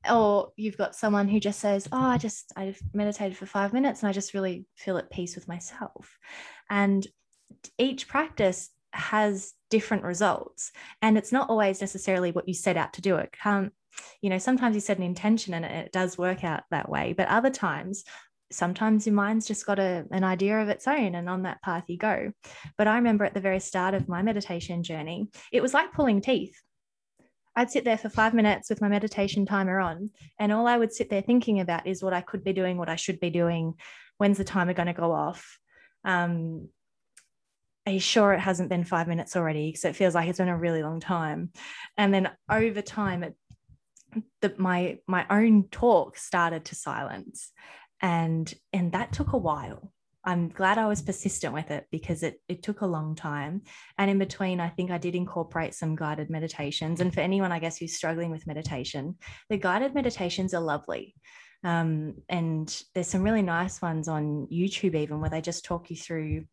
[0.10, 4.02] Or you've got someone who just says oh i just i meditated for five minutes
[4.02, 6.18] and i just really feel at peace with myself.
[6.70, 7.06] And
[7.78, 13.02] each practice has different results and it's not always necessarily what you set out to
[13.02, 13.18] do.
[13.18, 13.72] It um,
[14.22, 17.28] you know sometimes you set an intention and it does work out that way but
[17.28, 18.04] other times
[18.52, 21.84] sometimes your mind's just got a, an idea of its own and on that path
[21.88, 22.32] you go.
[22.78, 26.22] But i remember at the very start of my meditation journey it was like pulling
[26.22, 26.56] teeth.
[27.56, 30.94] I'd sit there for five minutes with my meditation timer on and all i would
[30.94, 33.74] sit there thinking about is what i could be doing what i should be doing
[34.18, 35.60] when's the timer going to go off?
[36.04, 36.70] Um,
[37.86, 39.76] are you sure it hasn't been five minutes already?
[39.76, 41.52] So it feels like it's been a really long time.
[41.98, 43.36] And then over time it
[44.42, 47.52] the, my my own talk started to silence
[48.02, 49.94] and and that took a while.
[50.24, 53.62] I'm glad i was persistent with it because it, it took a long time.
[53.98, 57.00] And in between i think i did incorporate some guided meditations.
[57.02, 59.16] And for anyone i guess who's struggling with meditation
[59.50, 61.16] the guided meditations are lovely.
[61.64, 65.96] Um, and there's some really nice ones on youtube even where they just talk you
[65.96, 66.46] through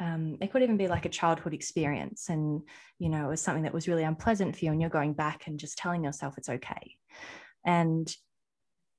[0.00, 2.28] um, it could even be like a childhood experience.
[2.28, 2.62] And
[2.98, 5.46] you know it was something that was really unpleasant for you and you're going back
[5.46, 6.96] and just telling yourself it's okay.
[7.64, 8.12] And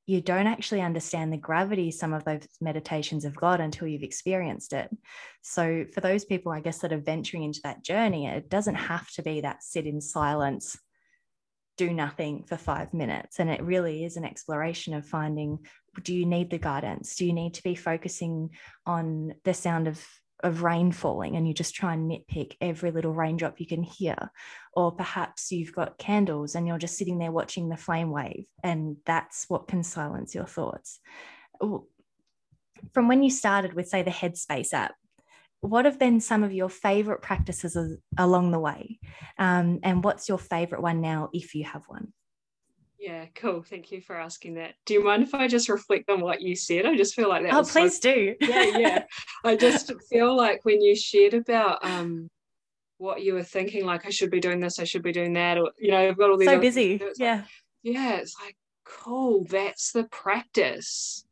[0.07, 4.73] you don't actually understand the gravity some of those meditations have got until you've experienced
[4.73, 4.89] it.
[5.41, 9.09] So, for those people, I guess, that are venturing into that journey, it doesn't have
[9.13, 10.77] to be that sit in silence,
[11.77, 13.39] do nothing for five minutes.
[13.39, 15.59] And it really is an exploration of finding
[16.03, 17.15] do you need the guidance?
[17.15, 18.49] Do you need to be focusing
[18.85, 20.05] on the sound of
[20.43, 24.31] of rain falling and you just try and nitpick every little raindrop you can hear.
[24.73, 28.97] Or perhaps you've got candles and you're just sitting there watching the flame wave and
[29.05, 30.99] that's what can silence your thoughts.
[31.59, 34.95] From when you started with say the headspace app
[35.61, 37.77] what have been some of your favorite practices
[38.17, 38.99] along the way?
[39.39, 42.13] Um, and what's your favorite one now if you have one
[43.05, 43.61] yeah, cool.
[43.61, 44.73] Thank you for asking that.
[44.87, 46.87] Do you mind if I just reflect on what you said?
[46.87, 47.53] I just feel like that.
[47.53, 48.35] Oh, please so, do.
[48.41, 49.03] yeah, yeah.
[49.43, 52.31] I just feel like when you shared about um
[52.97, 55.59] what you were thinking, like I should be doing this, I should be doing that,
[55.59, 56.99] or you know, I've got all these so busy.
[57.17, 57.35] Yeah.
[57.35, 57.45] Like,
[57.83, 59.45] yeah, it's like cool.
[59.51, 61.23] That's the practice.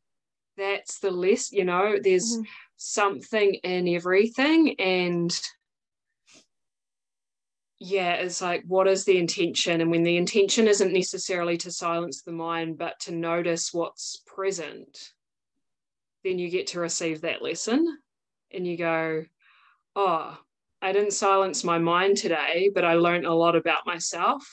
[0.55, 1.53] That's the list.
[1.53, 2.43] you know, there's mm-hmm.
[2.77, 4.79] something in everything.
[4.79, 5.35] And
[7.83, 9.81] yeah, it's like, what is the intention?
[9.81, 15.11] And when the intention isn't necessarily to silence the mind, but to notice what's present,
[16.23, 17.97] then you get to receive that lesson
[18.51, 19.25] and you go,
[19.97, 20.37] oh,
[20.81, 24.47] I didn't silence my mind today, but I learned a lot about myself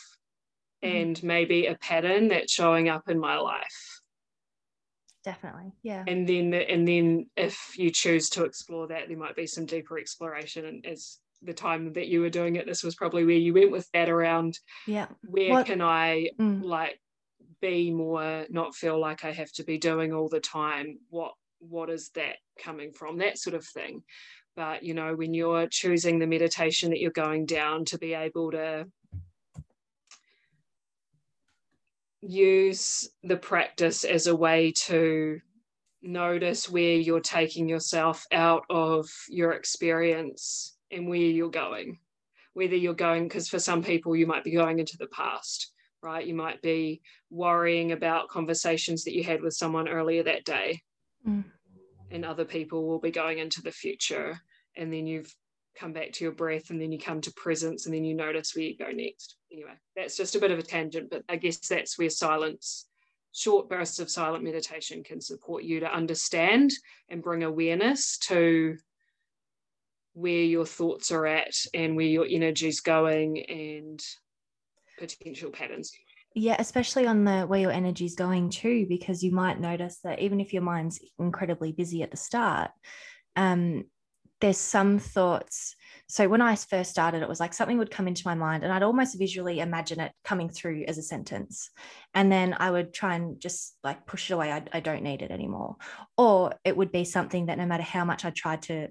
[0.83, 0.97] mm-hmm.
[0.97, 4.01] and maybe a pattern that's showing up in my life.
[5.23, 5.71] Definitely.
[5.85, 6.03] Yeah.
[6.09, 10.01] And then and then if you choose to explore that, there might be some deeper
[10.01, 13.55] exploration and as the time that you were doing it this was probably where you
[13.55, 15.67] went with that around yeah where what?
[15.67, 16.63] can i mm.
[16.63, 17.01] like
[17.61, 20.99] be more, not feel like I have to be doing all the time.
[21.11, 23.19] What what is that coming from?
[23.19, 24.03] That sort of thing.
[24.57, 28.51] But you know, when you're choosing the meditation that you're going down to be able
[28.53, 28.87] to
[32.23, 35.41] use the practice as a way to
[36.03, 41.99] notice where you're taking yourself out of your experience and where you're going.
[42.55, 45.73] Whether you're going, because for some people, you might be going into the past,
[46.03, 46.27] right?
[46.27, 50.83] You might be worrying about conversations that you had with someone earlier that day.
[51.27, 51.45] Mm.
[52.11, 54.41] And other people will be going into the future.
[54.77, 55.33] And then you've
[55.77, 58.55] come back to your breath and then you come to presence and then you notice
[58.55, 59.37] where you go next.
[59.53, 62.87] Anyway, that's just a bit of a tangent, but I guess that's where silence
[63.33, 66.73] short bursts of silent meditation can support you to understand
[67.09, 68.77] and bring awareness to
[70.13, 74.03] where your thoughts are at and where your energy is going and
[74.99, 75.93] potential patterns.
[76.35, 80.21] Yeah, especially on the where your energy is going too, because you might notice that
[80.21, 82.71] even if your mind's incredibly busy at the start,
[83.35, 83.85] um,
[84.41, 85.75] there's some thoughts
[86.11, 88.73] so when I first started, it was like something would come into my mind and
[88.73, 91.71] I'd almost visually imagine it coming through as a sentence.
[92.15, 94.51] And then I would try and just like push it away.
[94.51, 95.77] I, I don't need it anymore.
[96.19, 98.89] Or it would be something that no matter how much I tried to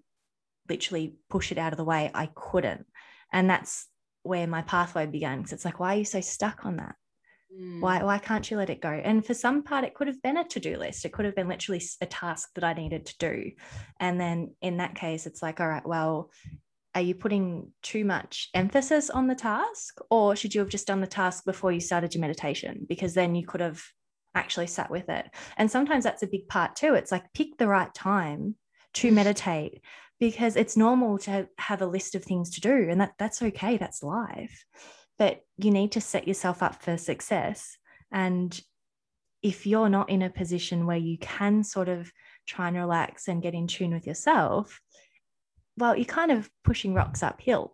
[0.69, 2.85] literally push it out of the way, I couldn't.
[3.31, 3.87] And that's
[4.23, 5.37] where my pathway began.
[5.37, 6.95] Because it's like, why are you so stuck on that?
[7.55, 7.81] Mm.
[7.81, 8.89] Why, why can't you let it go?
[8.89, 11.05] And for some part, it could have been a to do list.
[11.05, 13.51] It could have been literally a task that I needed to do.
[13.99, 16.29] And then in that case, it's like, all right, well,
[16.95, 21.01] are you putting too much emphasis on the task or should you have just done
[21.01, 23.81] the task before you started your meditation because then you could have
[24.35, 25.25] actually sat with it
[25.57, 28.55] and sometimes that's a big part too it's like pick the right time
[28.93, 29.81] to meditate
[30.19, 33.77] because it's normal to have a list of things to do and that that's okay
[33.77, 34.65] that's life
[35.17, 37.77] but you need to set yourself up for success
[38.11, 38.61] and
[39.41, 42.11] if you're not in a position where you can sort of
[42.45, 44.81] try and relax and get in tune with yourself
[45.79, 47.73] well, you're kind of pushing rocks uphill.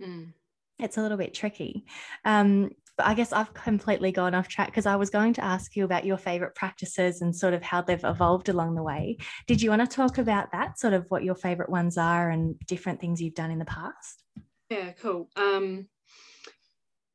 [0.00, 0.32] Mm.
[0.78, 1.86] It's a little bit tricky.
[2.24, 5.76] Um, but I guess I've completely gone off track because I was going to ask
[5.76, 9.18] you about your favorite practices and sort of how they've evolved along the way.
[9.46, 12.58] Did you want to talk about that, sort of what your favorite ones are and
[12.66, 14.22] different things you've done in the past?
[14.70, 15.28] Yeah, cool.
[15.36, 15.88] Um,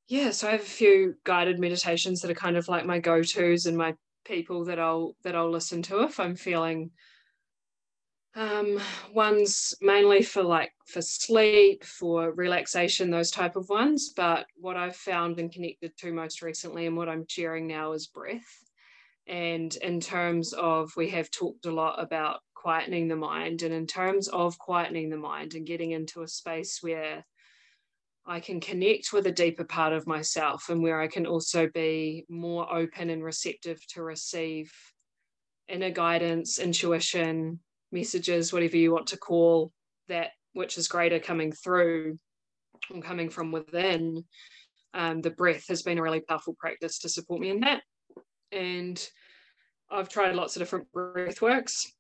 [0.07, 3.65] yeah, so I have a few guided meditations that are kind of like my go-tos
[3.65, 6.91] and my people that I'll that I'll listen to if I'm feeling
[8.35, 8.79] um,
[9.13, 14.13] one's mainly for like for sleep, for relaxation, those type of ones.
[14.15, 18.07] But what I've found and connected to most recently, and what I'm sharing now, is
[18.07, 18.63] breath.
[19.27, 23.87] And in terms of, we have talked a lot about quietening the mind, and in
[23.87, 27.25] terms of quietening the mind and getting into a space where
[28.25, 32.25] I can connect with a deeper part of myself and where I can also be
[32.29, 34.71] more open and receptive to receive
[35.67, 37.59] inner guidance, intuition,
[37.91, 39.71] messages, whatever you want to call
[40.07, 42.17] that, which is greater coming through
[42.89, 44.23] and coming from within,
[44.93, 47.81] um, the breath has been a really powerful practice to support me in that.
[48.51, 49.03] And
[49.91, 51.91] I've tried lots of different breath works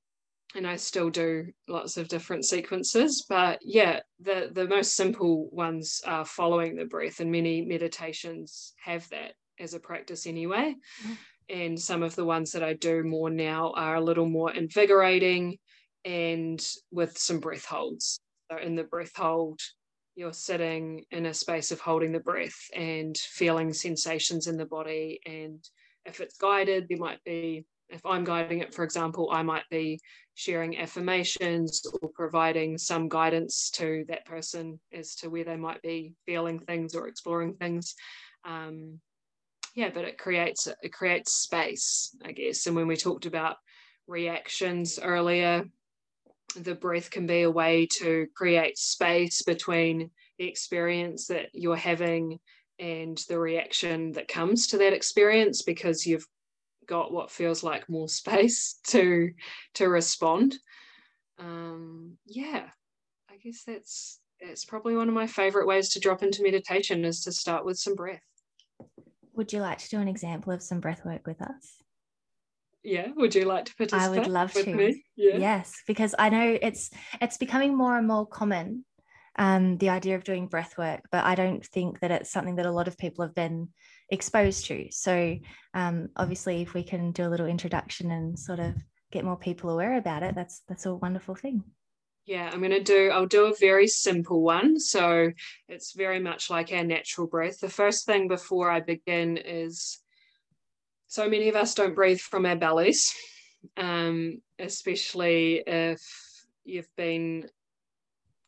[0.55, 3.25] and I still do lots of different sequences.
[3.29, 9.07] But yeah, the, the most simple ones are following the breath, and many meditations have
[9.09, 10.75] that as a practice anyway.
[11.05, 11.17] Mm.
[11.49, 15.57] And some of the ones that I do more now are a little more invigorating
[16.05, 18.19] and with some breath holds.
[18.51, 19.59] So in the breath hold,
[20.15, 25.21] you're sitting in a space of holding the breath and feeling sensations in the body.
[25.25, 25.63] And
[26.05, 29.99] if it's guided, there might be, if I'm guiding it, for example, I might be
[30.33, 36.13] sharing affirmations or providing some guidance to that person as to where they might be
[36.25, 37.95] feeling things or exploring things.
[38.45, 38.99] Um,
[39.75, 42.65] yeah, but it creates it creates space, I guess.
[42.67, 43.57] And when we talked about
[44.07, 45.65] reactions earlier,
[46.55, 52.39] the breath can be a way to create space between the experience that you're having
[52.79, 56.25] and the reaction that comes to that experience because you've
[56.87, 59.31] got what feels like more space to
[59.75, 60.57] to respond.
[61.37, 62.69] Um yeah
[63.31, 67.21] i guess that's that's probably one of my favorite ways to drop into meditation is
[67.23, 68.21] to start with some breath.
[69.33, 71.78] Would you like to do an example of some breath work with us
[72.83, 75.03] yeah would you like to participate i would love to me?
[75.15, 75.37] Yeah.
[75.37, 76.89] yes because i know it's
[77.21, 78.85] it's becoming more and more common
[79.37, 82.65] um, the idea of doing breath work but i don't think that it's something that
[82.65, 83.69] a lot of people have been
[84.09, 85.37] exposed to so
[85.73, 88.75] um, obviously if we can do a little introduction and sort of
[89.11, 91.63] get more people aware about it that's that's a wonderful thing
[92.29, 94.79] yeah, I'm going to do, I'll do a very simple one.
[94.79, 95.31] So
[95.67, 97.59] it's very much like our natural breath.
[97.59, 99.97] The first thing before I begin is
[101.09, 103.13] so many of us don't breathe from our bellies,
[103.77, 106.01] um, especially if
[106.63, 107.49] you've been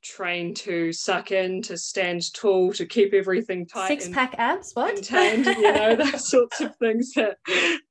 [0.03, 3.88] trained to suck in, to stand tall, to keep everything tight.
[3.88, 4.93] Six pack abs, what?
[4.93, 7.38] Contained, you know, those sorts of things that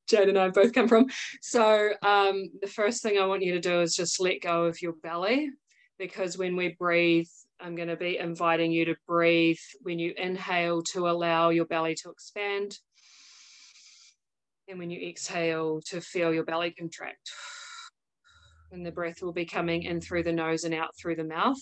[0.08, 1.06] Jade and I both come from.
[1.42, 4.80] So um, the first thing I want you to do is just let go of
[4.80, 5.50] your belly
[5.98, 7.28] because when we breathe,
[7.60, 11.96] I'm going to be inviting you to breathe when you inhale to allow your belly
[11.96, 12.78] to expand.
[14.70, 17.28] And when you exhale, to feel your belly contract.
[18.70, 21.58] And the breath will be coming in through the nose and out through the mouth.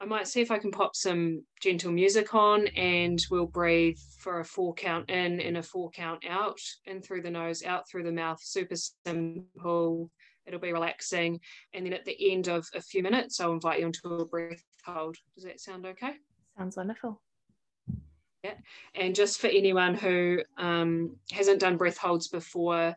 [0.00, 4.40] I might see if I can pop some gentle music on and we'll breathe for
[4.40, 8.04] a four count in and a four count out, in through the nose, out through
[8.04, 8.40] the mouth.
[8.40, 10.10] Super simple.
[10.46, 11.40] It'll be relaxing.
[11.74, 14.62] And then at the end of a few minutes, I'll invite you into a breath
[14.86, 15.16] hold.
[15.34, 16.12] Does that sound okay?
[16.56, 17.20] Sounds wonderful.
[18.44, 18.54] Yeah.
[18.94, 22.94] And just for anyone who um, hasn't done breath holds before,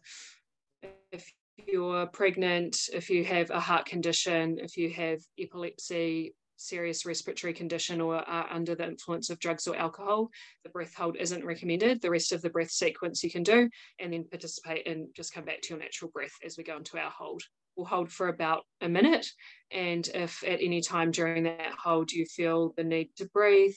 [1.12, 1.34] if
[1.68, 8.00] you're pregnant, if you have a heart condition, if you have epilepsy, serious respiratory condition
[8.00, 10.30] or are under the influence of drugs or alcohol,
[10.64, 12.02] the breath hold isn't recommended.
[12.02, 13.70] The rest of the breath sequence you can do
[14.00, 16.98] and then participate and just come back to your natural breath as we go into
[16.98, 17.42] our hold.
[17.76, 19.26] We'll hold for about a minute.
[19.72, 23.76] And if at any time during that hold you feel the need to breathe,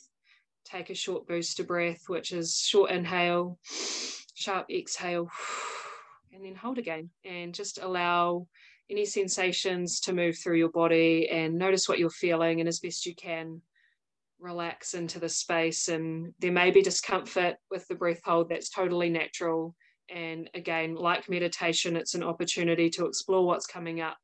[0.64, 3.58] take a short booster breath, which is short inhale,
[4.34, 5.30] sharp exhale,
[6.32, 7.10] and then hold again.
[7.24, 8.46] And just allow
[8.90, 13.06] any sensations to move through your body and notice what you're feeling and as best
[13.06, 13.60] you can
[14.38, 19.08] relax into the space and there may be discomfort with the breath hold that's totally
[19.08, 19.74] natural
[20.14, 24.18] and again like meditation it's an opportunity to explore what's coming up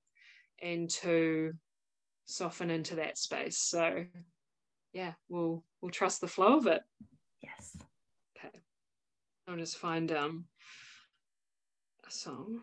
[0.61, 1.53] and to
[2.27, 4.05] soften into that space so
[4.93, 6.83] yeah we'll we'll trust the flow of it
[7.43, 7.77] yes
[8.37, 8.59] okay
[9.49, 10.47] i'll just find um
[12.07, 12.61] a song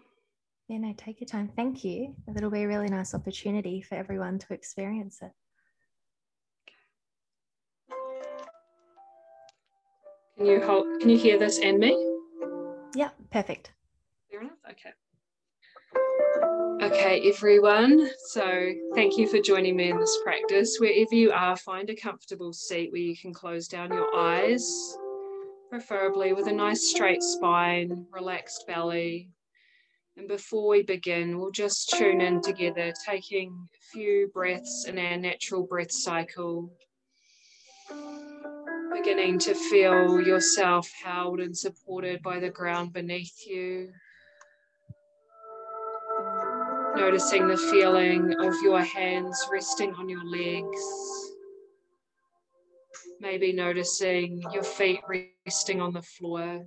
[0.67, 1.49] yeah, no, take your time.
[1.55, 2.13] Thank you.
[2.35, 5.31] It'll be a really nice opportunity for everyone to experience it.
[10.37, 11.95] Can you hold, can you hear this and me?
[12.95, 13.71] Yeah, perfect.
[14.29, 14.57] Fair enough.
[14.69, 14.91] Okay.
[16.87, 18.09] Okay, everyone.
[18.27, 20.77] So thank you for joining me in this practice.
[20.79, 24.97] Wherever you are, find a comfortable seat where you can close down your eyes,
[25.69, 29.27] preferably with a nice straight spine, relaxed belly,
[30.15, 35.17] and before we begin, we'll just tune in together, taking a few breaths in our
[35.17, 36.71] natural breath cycle.
[38.93, 43.91] Beginning to feel yourself held and supported by the ground beneath you.
[46.97, 50.81] Noticing the feeling of your hands resting on your legs.
[53.21, 54.99] Maybe noticing your feet
[55.45, 56.65] resting on the floor.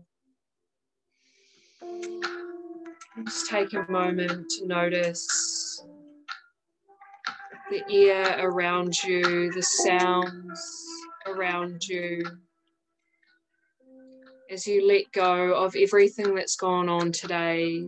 [3.25, 5.85] Just take a moment to notice
[7.69, 10.87] the air around you, the sounds
[11.27, 12.23] around you.
[14.49, 17.85] As you let go of everything that's gone on today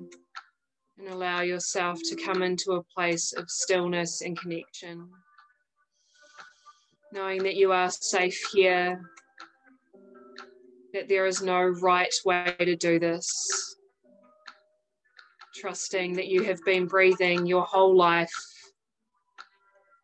[0.99, 5.09] and allow yourself to come into a place of stillness and connection.
[7.13, 9.01] Knowing that you are safe here,
[10.93, 13.73] that there is no right way to do this
[15.55, 18.33] trusting that you have been breathing your whole life.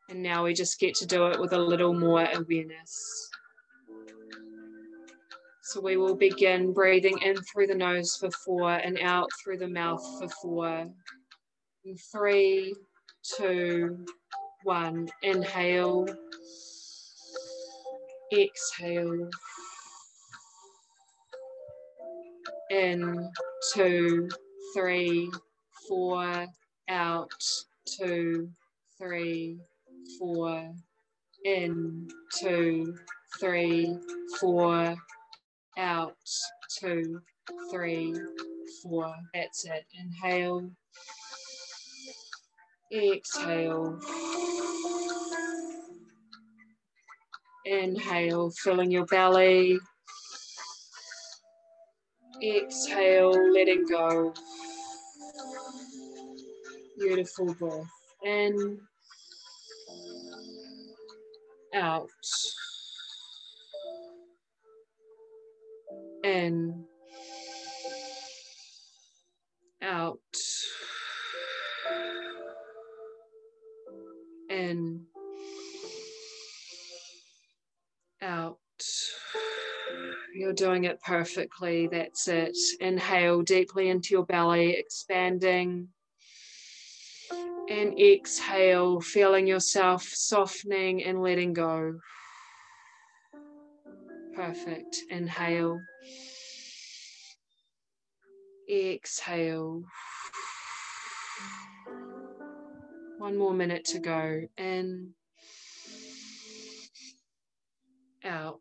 [0.09, 3.28] And now we just get to do it with a little more awareness.
[5.69, 9.69] So we will begin breathing in through the nose for four and out through the
[9.69, 10.89] mouth for four.
[11.85, 12.75] In three,
[13.37, 14.07] two,
[14.63, 15.11] one.
[15.23, 16.09] Inhale.
[18.33, 19.29] Exhale.
[22.71, 23.31] In,
[23.75, 24.27] two,
[24.75, 25.31] three,
[25.87, 26.47] four,
[26.89, 27.45] out,
[27.85, 28.49] two,
[28.97, 29.59] three,
[30.19, 30.73] four,
[31.45, 32.09] in,
[32.41, 32.97] two,
[33.39, 33.99] three,
[34.41, 34.97] four,
[35.79, 36.17] out,
[36.79, 37.21] two,
[37.71, 38.15] three,
[38.83, 39.15] four.
[39.33, 39.87] That's it.
[39.99, 40.71] Inhale,
[42.93, 44.01] exhale.
[47.65, 49.79] Inhale, filling your belly.
[52.43, 54.33] Exhale, letting go.
[56.99, 57.87] Beautiful breath
[58.25, 58.81] in,
[61.75, 62.09] out,
[66.29, 66.85] in,
[69.83, 70.19] out,
[74.51, 75.07] in,
[78.21, 78.59] out.
[80.35, 81.89] You're doing it perfectly.
[81.89, 82.57] That's it.
[82.81, 85.89] Inhale deeply into your belly, expanding.
[87.71, 91.99] And exhale, feeling yourself softening and letting go.
[94.39, 95.03] Perfect.
[95.11, 95.81] Inhale.
[98.71, 99.83] Exhale.
[103.19, 104.43] One more minute to go.
[104.57, 105.15] In.
[108.25, 108.61] Out.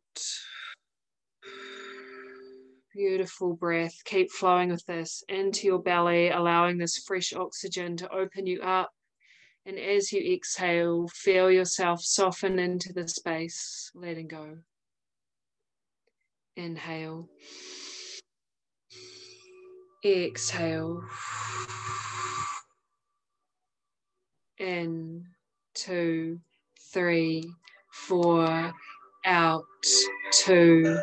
[2.96, 4.04] Beautiful breath.
[4.06, 8.90] Keep flowing with this into your belly, allowing this fresh oxygen to open you up.
[9.64, 14.58] And as you exhale, feel yourself soften into the space, letting go.
[16.58, 17.30] Inhale.
[20.04, 21.04] Exhale.
[24.58, 25.28] In,
[25.76, 26.40] two,
[26.92, 27.44] three,
[27.92, 28.74] four,
[29.26, 29.66] out,
[30.34, 30.98] two,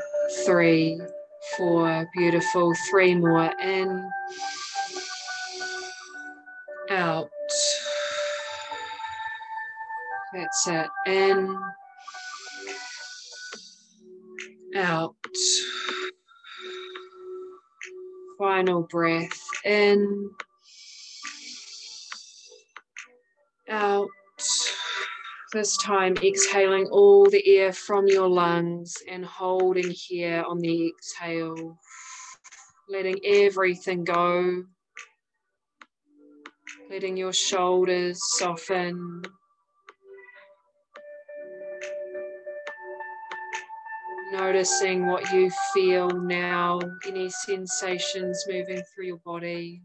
[0.45, 1.01] three,
[1.57, 2.09] four.
[2.17, 2.75] Beautiful.
[2.91, 4.11] Three more in,
[6.91, 7.29] out.
[10.33, 10.89] That's it.
[11.07, 11.57] In,
[14.77, 15.15] out.
[18.39, 20.31] Final breath in,
[23.71, 24.09] out.
[25.53, 31.79] This time, exhaling all the air from your lungs and holding here on the exhale,
[32.89, 34.65] letting everything go,
[36.91, 39.23] letting your shoulders soften.
[44.37, 49.81] Noticing what you feel now, any sensations moving through your body.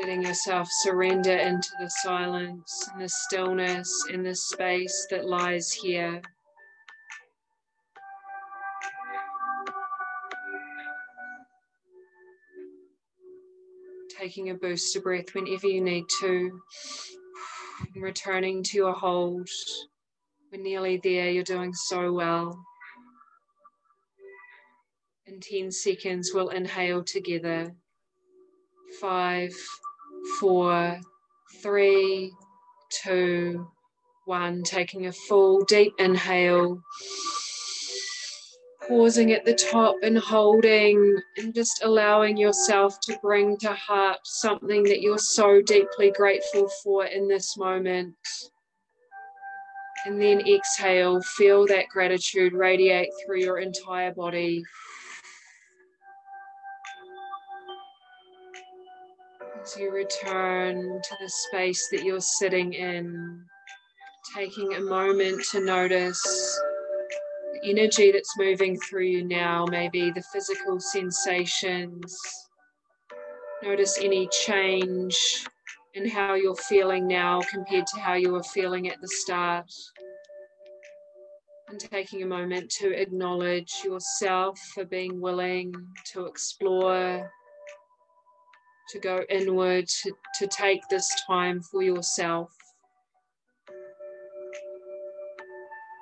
[0.00, 6.20] letting yourself surrender into the silence and the stillness in the space that lies here.
[14.18, 16.60] Taking a booster breath whenever you need to,
[17.96, 19.48] returning to your hold.
[20.52, 22.64] We're nearly there, you're doing so well.
[25.26, 27.74] In 10 seconds, we'll inhale together.
[29.00, 29.54] Five,
[30.38, 31.00] four,
[31.62, 32.32] three,
[33.02, 33.66] two,
[34.26, 34.62] one.
[34.62, 36.82] Taking a full deep inhale.
[38.86, 44.82] Pausing at the top and holding, and just allowing yourself to bring to heart something
[44.84, 48.14] that you're so deeply grateful for in this moment.
[50.04, 54.62] And then exhale, feel that gratitude radiate through your entire body.
[59.62, 63.46] As you return to the space that you're sitting in,
[64.36, 66.60] taking a moment to notice
[67.64, 72.16] energy that's moving through you now, maybe the physical sensations.
[73.62, 75.46] Notice any change
[75.94, 79.70] in how you're feeling now compared to how you were feeling at the start.
[81.68, 85.74] And taking a moment to acknowledge yourself for being willing
[86.12, 87.30] to explore
[88.90, 92.54] to go inward, to, to take this time for yourself.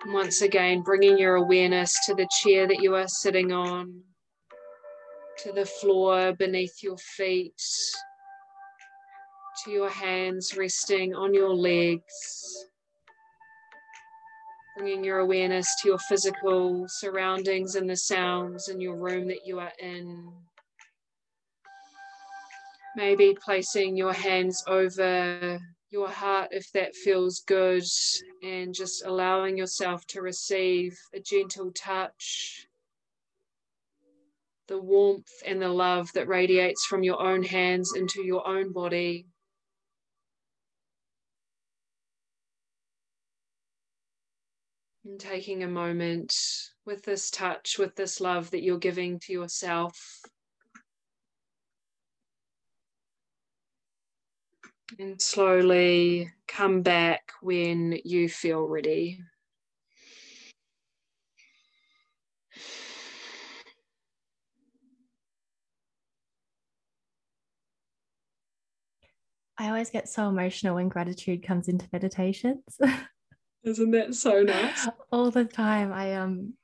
[0.07, 4.03] Once again, bringing your awareness to the chair that you are sitting on,
[5.39, 7.61] to the floor beneath your feet,
[9.65, 12.03] to your hands resting on your legs.
[14.77, 19.59] Bringing your awareness to your physical surroundings and the sounds in your room that you
[19.61, 20.33] are in.
[22.97, 25.61] Maybe placing your hands over
[25.93, 27.85] your heart if that feels good,
[28.43, 32.67] and just allowing yourself to receive a gentle touch,
[34.69, 39.27] the warmth and the love that radiates from your own hands into your own body.
[45.05, 46.35] And taking a moment
[46.87, 50.23] with this touch, with this love that you're giving to yourself.
[54.99, 59.21] And slowly come back when you feel ready.
[69.59, 72.63] I always get so emotional when gratitude comes into meditations.
[73.65, 74.89] Isn't that so nice?
[75.11, 75.93] All the time.
[75.93, 76.55] I um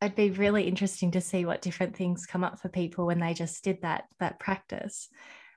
[0.00, 3.34] it'd be really interesting to see what different things come up for people when they
[3.34, 5.08] just did that that practice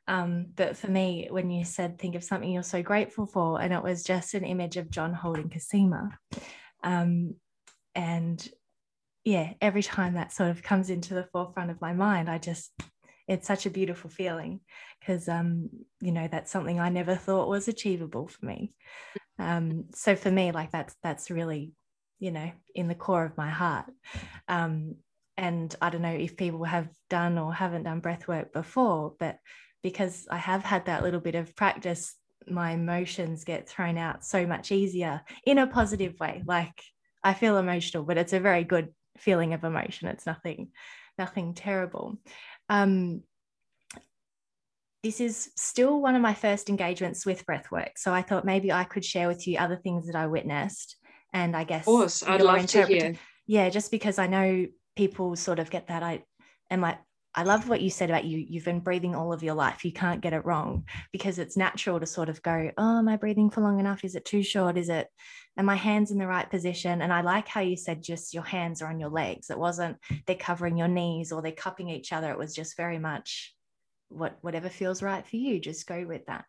[0.08, 3.74] Um, but for me, when you said think of something you're so grateful for, and
[3.74, 6.18] it was just an image of John holding Cosima.
[6.84, 7.36] Um,
[7.94, 8.48] and
[9.26, 12.72] yeah, every time that sort of comes into the forefront of my mind, I just
[13.28, 14.62] it's such a beautiful feeling
[15.00, 18.74] because um, you know that's something I never thought was achievable for me.
[19.38, 21.74] Um, so for me, like that's that's really
[22.20, 23.86] you know in the core of my heart.
[24.48, 24.96] Um,
[25.36, 29.38] and I don't know if people have done or haven't done breath work before, but
[29.84, 32.16] because I have had that little bit of practice,
[32.50, 36.44] my emotions get thrown out so much easier in a positive way.
[36.46, 36.82] Like
[37.24, 40.08] I feel emotional, but it's a very good feeling of emotion.
[40.08, 40.70] It's nothing,
[41.18, 42.18] nothing terrible.
[42.70, 43.24] Um,
[45.04, 47.92] this is still one of my first engagements with breathwork.
[47.98, 50.98] So I thought maybe I could share with you other things that I witnessed.
[51.34, 53.16] And I guess, of course, I'd love to hear.
[53.46, 54.66] Yeah, just because I know
[54.96, 56.04] people sort of get that.
[56.04, 56.24] I
[56.70, 56.98] am like,
[57.38, 58.44] I love what you said about you.
[58.50, 59.86] You've been breathing all of your life.
[59.86, 63.16] You can't get it wrong because it's natural to sort of go, Oh, am I
[63.16, 64.04] breathing for long enough?
[64.04, 64.76] Is it too short?
[64.76, 65.08] Is it,
[65.56, 67.04] are my hands in the right position?
[67.04, 69.52] And I like how you said just your hands are on your legs.
[69.52, 72.32] It wasn't they're covering your knees or they're cupping each other.
[72.32, 73.54] It was just very much
[74.10, 75.60] what whatever feels right for you.
[75.60, 76.46] Just go with that.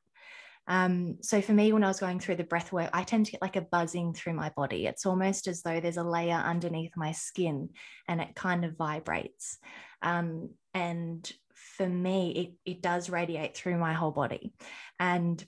[0.69, 3.33] Um, so for me, when I was going through the breath work, I tend to
[3.33, 4.87] get like a buzzing through my body.
[4.87, 7.71] It's almost as though there's a layer underneath my skin
[8.07, 9.59] and it kind of vibrates.
[10.03, 12.31] Um, and for me,
[12.65, 14.53] it, it does radiate through my whole body.
[15.01, 15.45] And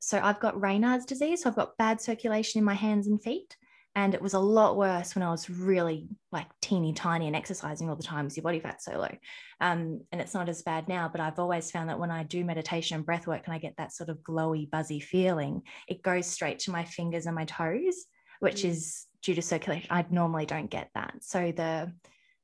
[0.00, 1.42] so I've got Raynaud's disease.
[1.42, 3.56] So I've got bad circulation in my hands and feet.
[3.94, 7.88] And it was a lot worse when I was really like teeny tiny and exercising
[7.88, 9.14] all the time as your body fat's so low.
[9.60, 12.44] Um, and it's not as bad now, but I've always found that when I do
[12.44, 16.26] meditation and breath work and I get that sort of glowy, buzzy feeling, it goes
[16.26, 18.06] straight to my fingers and my toes,
[18.40, 18.70] which mm.
[18.70, 19.88] is due to circulation.
[19.90, 21.14] I normally don't get that.
[21.20, 21.92] So the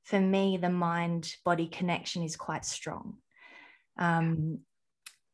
[0.04, 3.14] for me, the mind body connection is quite strong.
[3.98, 4.60] Um,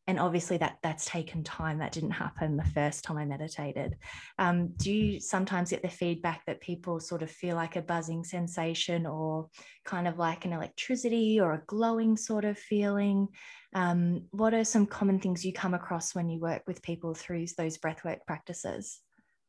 [0.09, 1.79] and obviously that that's taken time.
[1.79, 3.97] That didn't happen the first time i meditated.
[4.39, 8.23] Um, do you sometimes get the feedback that people sort of feel like a buzzing
[8.23, 9.49] sensation or
[9.85, 13.27] kind of like an electricity or a glowing sort of feeling?
[13.75, 17.47] Um, what are some common things you come across when you work with people through
[17.59, 19.01] those breathwork practices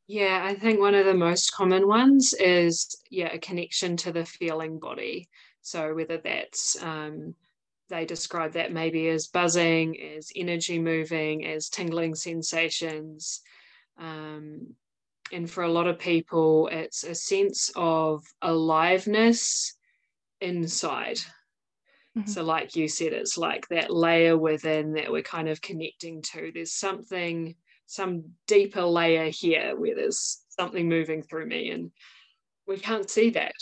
[0.07, 4.25] yeah i think one of the most common ones is yeah a connection to the
[4.25, 5.27] feeling body
[5.61, 7.35] so whether that's um,
[7.89, 13.41] they describe that maybe as buzzing, as energy moving, as tingling sensations.
[13.97, 14.75] Um,
[15.31, 19.75] and for a lot of people, it's a sense of aliveness
[20.41, 21.19] inside.
[22.17, 22.29] Mm-hmm.
[22.29, 26.51] So, like you said, it's like that layer within that we're kind of connecting to.
[26.53, 27.55] There's something,
[27.87, 31.91] some deeper layer here where there's something moving through me, and
[32.67, 33.55] we can't see that.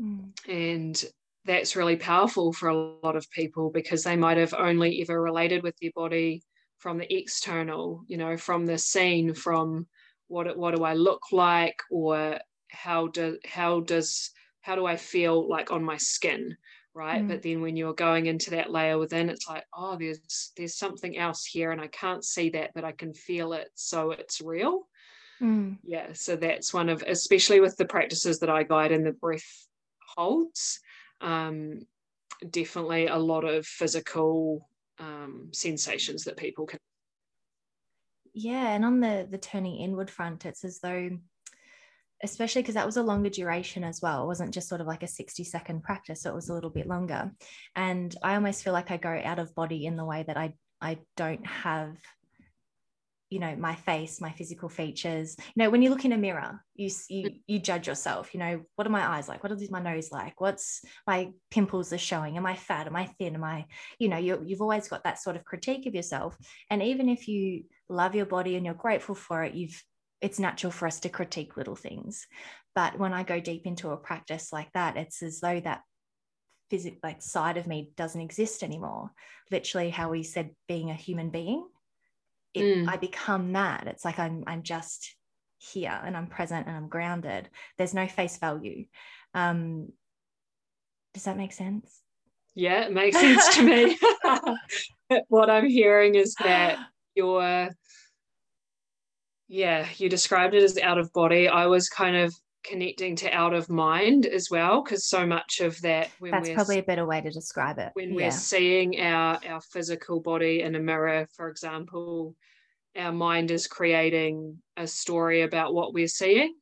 [0.00, 0.30] Mm.
[0.48, 1.04] And
[1.44, 5.62] that's really powerful for a lot of people because they might have only ever related
[5.62, 6.42] with their body
[6.78, 9.86] from the external, you know, from the scene, from
[10.28, 12.38] what what do I look like, or
[12.70, 14.30] how do how does
[14.60, 16.56] how do I feel like on my skin,
[16.94, 17.22] right?
[17.22, 17.28] Mm.
[17.28, 21.16] But then when you're going into that layer within, it's like, oh, there's there's something
[21.16, 24.88] else here, and I can't see that, but I can feel it, so it's real.
[25.40, 25.78] Mm.
[25.82, 29.66] Yeah, so that's one of, especially with the practices that I guide in the breath
[30.06, 30.80] holds
[31.20, 31.86] um,
[32.48, 34.68] definitely a lot of physical
[34.98, 36.78] um, sensations that people can.
[38.32, 41.10] Yeah, and on the the turning inward front, it's as though,
[42.22, 44.24] especially because that was a longer duration as well.
[44.24, 46.70] It wasn't just sort of like a sixty second practice; So it was a little
[46.70, 47.32] bit longer.
[47.74, 50.54] And I almost feel like I go out of body in the way that I
[50.80, 51.96] I don't have
[53.30, 55.36] you know my face my physical features.
[55.38, 57.40] You know when you look in a mirror you you mm.
[57.46, 59.42] you judge yourself you know what are my eyes like?
[59.42, 60.40] What is my nose like?
[60.40, 62.36] What's my pimples are showing?
[62.36, 62.88] Am i fat?
[62.88, 63.36] Am i thin?
[63.36, 63.66] Am i
[63.98, 66.36] you know you, you've always got that sort of critique of yourself.
[66.70, 69.80] And even if you love your body and you're grateful for it you've
[70.20, 72.26] it's natural for us to critique little things
[72.74, 75.82] but when i go deep into a practice like that it's as though that
[76.70, 79.10] physical like side of me doesn't exist anymore
[79.50, 81.66] literally how we said being a human being
[82.54, 82.88] it, mm.
[82.88, 83.86] I become that.
[83.86, 85.14] It's like I'm I'm just
[85.58, 87.48] here and I'm present and I'm grounded.
[87.78, 88.86] There's no face value.
[89.34, 89.92] Um,
[91.14, 92.00] does that make sense?
[92.54, 93.98] Yeah, it makes sense to me.
[95.28, 96.78] what I'm hearing is that
[97.14, 97.70] you're,
[99.50, 101.48] yeah, you described it as out of body.
[101.48, 102.32] I was kind of
[102.62, 106.78] connecting to out of mind as well because so much of that when that's probably
[106.78, 108.16] a better way to describe it when yeah.
[108.16, 112.36] we're seeing our our physical body in a mirror for example
[112.96, 116.54] our mind is creating a story about what we're seeing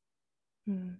[0.68, 0.94] mm.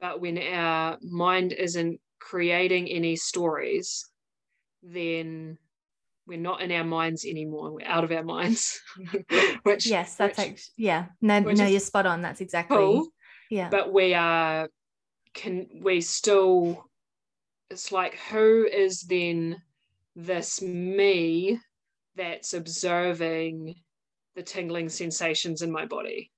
[0.00, 4.08] but when our mind isn't creating any stories
[4.82, 5.56] then
[6.26, 7.72] we're not in our minds anymore.
[7.72, 8.80] We're out of our minds.
[9.62, 11.06] Which yes that's which, actually yeah.
[11.20, 12.22] No no you're spot on.
[12.22, 13.08] That's exactly cool,
[13.50, 13.68] yeah.
[13.68, 14.68] But we are
[15.34, 16.84] can we still
[17.70, 19.56] it's like who is then
[20.14, 21.60] this me
[22.16, 23.74] that's observing
[24.34, 26.30] the tingling sensations in my body?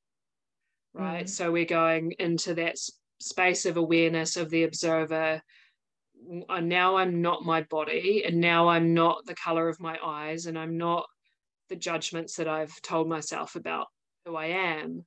[0.94, 1.26] Right?
[1.26, 1.28] Mm.
[1.28, 2.76] so we're going into that
[3.20, 5.40] space of awareness of the observer
[6.26, 10.58] now I'm not my body, and now I'm not the color of my eyes, and
[10.58, 11.06] I'm not
[11.68, 13.86] the judgments that I've told myself about
[14.24, 15.04] who I am.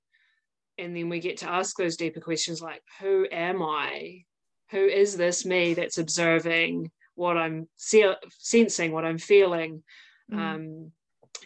[0.77, 4.23] And then we get to ask those deeper questions like, who am I?
[4.71, 9.83] Who is this me that's observing what I'm se- sensing, what I'm feeling?
[10.31, 10.37] Mm.
[10.39, 10.91] Um,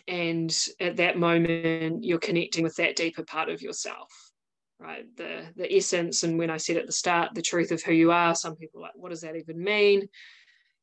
[0.07, 4.24] and at that moment, you're connecting with that deeper part of yourself
[4.79, 5.05] right?
[5.15, 8.11] The the essence and when i said at the start the truth of who you
[8.11, 10.07] are some people like what does that even mean?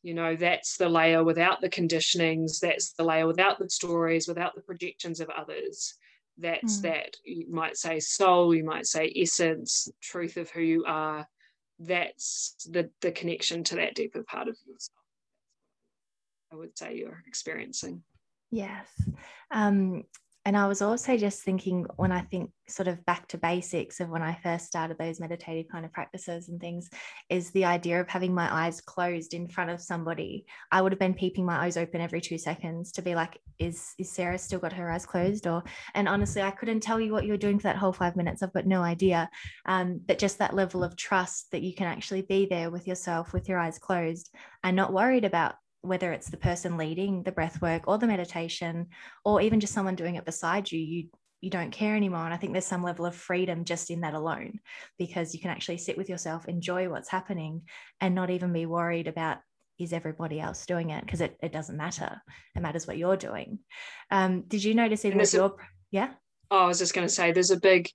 [0.03, 4.55] You know that's the layer without the conditionings that's the layer without the stories without
[4.55, 5.95] the projections of others.
[6.39, 6.83] That's mm.
[6.83, 11.29] that you might say soul you might say essence truth of who you are.
[11.79, 14.97] That's the the connection to that deeper part of yourself.
[16.53, 18.03] I would say you're experiencing.
[18.51, 18.87] Yes.
[19.51, 20.05] Um
[20.45, 24.09] and I was also just thinking when I think sort of back to basics of
[24.09, 26.91] when I first started those meditative kind of practices and things,
[27.29, 30.45] is the idea of having my eyes closed in front of somebody.
[30.73, 33.95] I would have been peeping my eyes open every two seconds to be like, is
[33.99, 35.47] is Sarah still got her eyes closed?
[35.47, 35.63] Or
[35.95, 38.43] and honestly, I couldn't tell you what you were doing for that whole five minutes.
[38.43, 39.31] I've got no idea.
[39.67, 43.33] Um, but just that level of trust that you can actually be there with yourself
[43.33, 44.35] with your eyes closed
[44.65, 48.87] and not worried about whether it's the person leading the breath work or the meditation
[49.25, 51.09] or even just someone doing it beside you you
[51.41, 52.25] you don't care anymore.
[52.25, 54.61] And i think there's some level of freedom just in that alone
[54.97, 57.63] because you can actually sit with yourself enjoy what's happening
[58.01, 59.39] and not even be worried about
[59.79, 61.05] is everybody else doing it?
[61.05, 62.23] Because it, it doesn't matter.
[62.55, 63.59] It matters what you're doing.
[64.11, 65.53] Um, did you notice even with your a,
[65.91, 66.11] yeah?
[66.51, 67.89] Oh, i was just going to say there's a big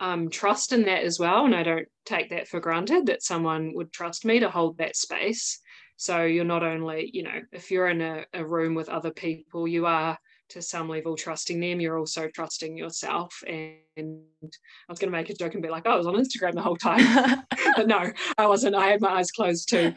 [0.00, 3.72] um, trust in that as well and i don't take that for granted that someone
[3.74, 5.60] would trust me to hold that space
[5.98, 9.66] so you're not only, you know, if you're in a, a room with other people,
[9.66, 10.16] you are
[10.50, 13.42] to some level trusting them, you're also trusting yourself.
[13.48, 16.14] And I was going to make a joke and be like, oh, I was on
[16.14, 17.42] Instagram the whole time.
[17.76, 18.76] but no, I wasn't.
[18.76, 19.92] I had my eyes closed too.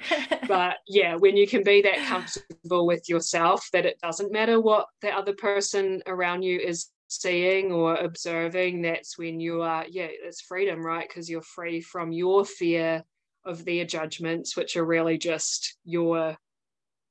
[0.48, 4.88] But yeah, when you can be that comfortable with yourself, that it doesn't matter what
[5.04, 10.42] the other person around you is seeing or observing, that's when you are, yeah, it's
[10.42, 11.08] freedom, right?
[11.08, 13.04] Because you're free from your fear
[13.46, 16.38] of their judgments, which are really just your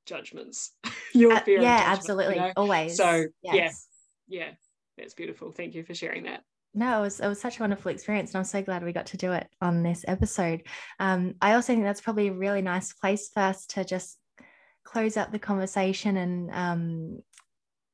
[0.06, 0.72] judgments,
[1.14, 1.60] your uh, fear.
[1.60, 2.52] Yeah, absolutely, you know?
[2.56, 2.96] always.
[2.96, 3.86] So yes.
[4.28, 4.50] yeah, yeah,
[4.98, 5.52] that's beautiful.
[5.52, 6.42] Thank you for sharing that.
[6.72, 9.06] No, it was it was such a wonderful experience, and I'm so glad we got
[9.06, 10.62] to do it on this episode.
[11.00, 14.18] Um, I also think that's probably a really nice place for us to just
[14.84, 17.18] close up the conversation and um,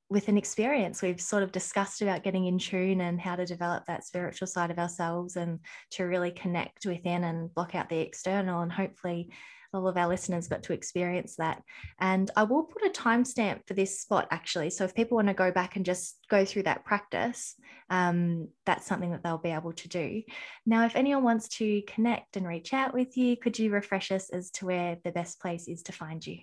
[0.09, 1.03] with an experience.
[1.03, 4.71] We've sort of discussed about getting in tune and how to develop that spiritual side
[4.71, 5.59] of ourselves and
[5.93, 9.31] to really connect within and block out the external and hopefully
[9.75, 11.61] all of our listeners got to experience that.
[12.01, 14.71] And i will put a timestamp for this spot actually.
[14.71, 17.55] So if people want to go back and just go through that practice
[17.91, 20.23] um, that's something that they'll be able to do.
[20.65, 24.31] Now if anyone wants to connect and reach out with you could you refresh us
[24.31, 26.39] as to where the best place is to find you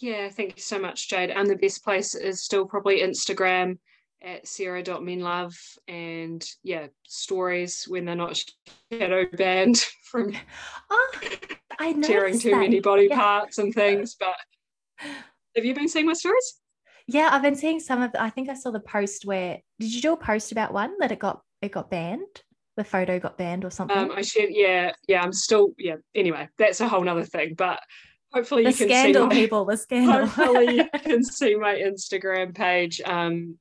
[0.00, 1.30] yeah, thank you so much, Jade.
[1.30, 3.78] And the best place is still probably Instagram
[4.22, 8.40] at sarah.menlove and yeah, stories when they're not
[8.92, 10.32] shadow banned from
[10.90, 11.12] oh,
[11.78, 12.58] I sharing too that.
[12.58, 13.16] many body yeah.
[13.16, 14.16] parts and things.
[14.18, 14.34] But
[15.54, 16.54] have you been seeing my stories?
[17.06, 19.94] Yeah, I've been seeing some of the, I think I saw the post where did
[19.94, 22.42] you do a post about one that it got it got banned?
[22.76, 23.96] The photo got banned or something?
[23.96, 25.96] Um, I should yeah, yeah, I'm still yeah.
[26.14, 27.54] Anyway, that's a whole nother thing.
[27.54, 27.80] But
[28.32, 30.26] hopefully the you can scandal see my, people the scandal.
[30.26, 33.00] hopefully you can see my instagram page.
[33.04, 33.56] Um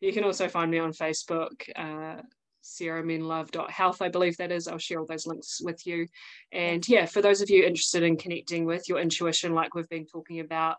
[0.00, 2.22] you can also find me on facebook uh
[2.62, 4.68] sarahmenlove.health i believe that is.
[4.68, 6.06] I'll share all those links with you.
[6.52, 10.06] And yeah for those of you interested in connecting with your intuition like we've been
[10.06, 10.76] talking about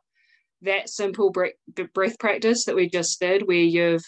[0.62, 4.06] that simple breath practice that we just did where you've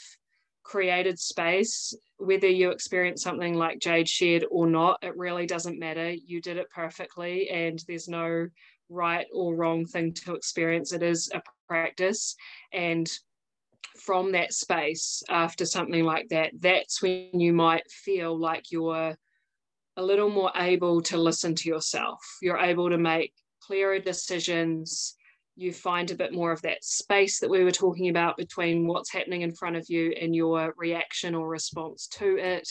[0.63, 6.11] created space whether you experience something like jade shared or not it really doesn't matter.
[6.11, 8.47] You did it perfectly and there's no
[8.91, 10.91] right or wrong thing to experience.
[10.93, 12.35] It is a practice.
[12.73, 13.09] And
[13.97, 19.15] from that space, after something like that, that's when you might feel like you're
[19.97, 22.19] a little more able to listen to yourself.
[22.41, 25.15] You're able to make clearer decisions.
[25.55, 29.11] You find a bit more of that space that we were talking about between what's
[29.11, 32.67] happening in front of you and your reaction or response to it,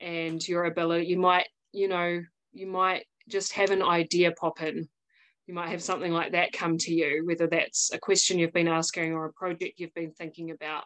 [0.00, 1.06] and your ability.
[1.06, 2.20] You might, you know,
[2.52, 4.88] you might just have an idea pop in
[5.46, 8.68] you might have something like that come to you, whether that's a question you've been
[8.68, 10.84] asking or a project you've been thinking about.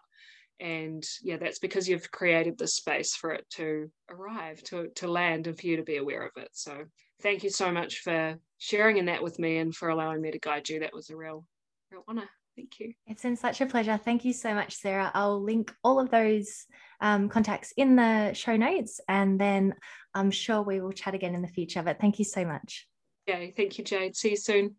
[0.61, 5.47] And yeah, that's because you've created the space for it to arrive, to, to land,
[5.47, 6.49] and for you to be aware of it.
[6.53, 6.77] So
[7.23, 10.41] thank you so much for sharing in that with me and for allowing me to
[10.41, 10.81] guide you.
[10.81, 11.47] That was a real,
[11.93, 12.29] real honor.
[12.57, 12.93] Thank you.
[13.07, 14.01] It's been such a pleasure.
[14.05, 15.13] Thank you so much, Sarah.
[15.15, 16.67] I'll link all of those
[17.01, 19.75] um, contacts in the show notes, and then
[20.13, 21.85] I'm sure we will chat again in the future.
[21.85, 22.88] But thank you so much.
[23.29, 24.17] Okay, thank you, Jade.
[24.17, 24.75] See you soon.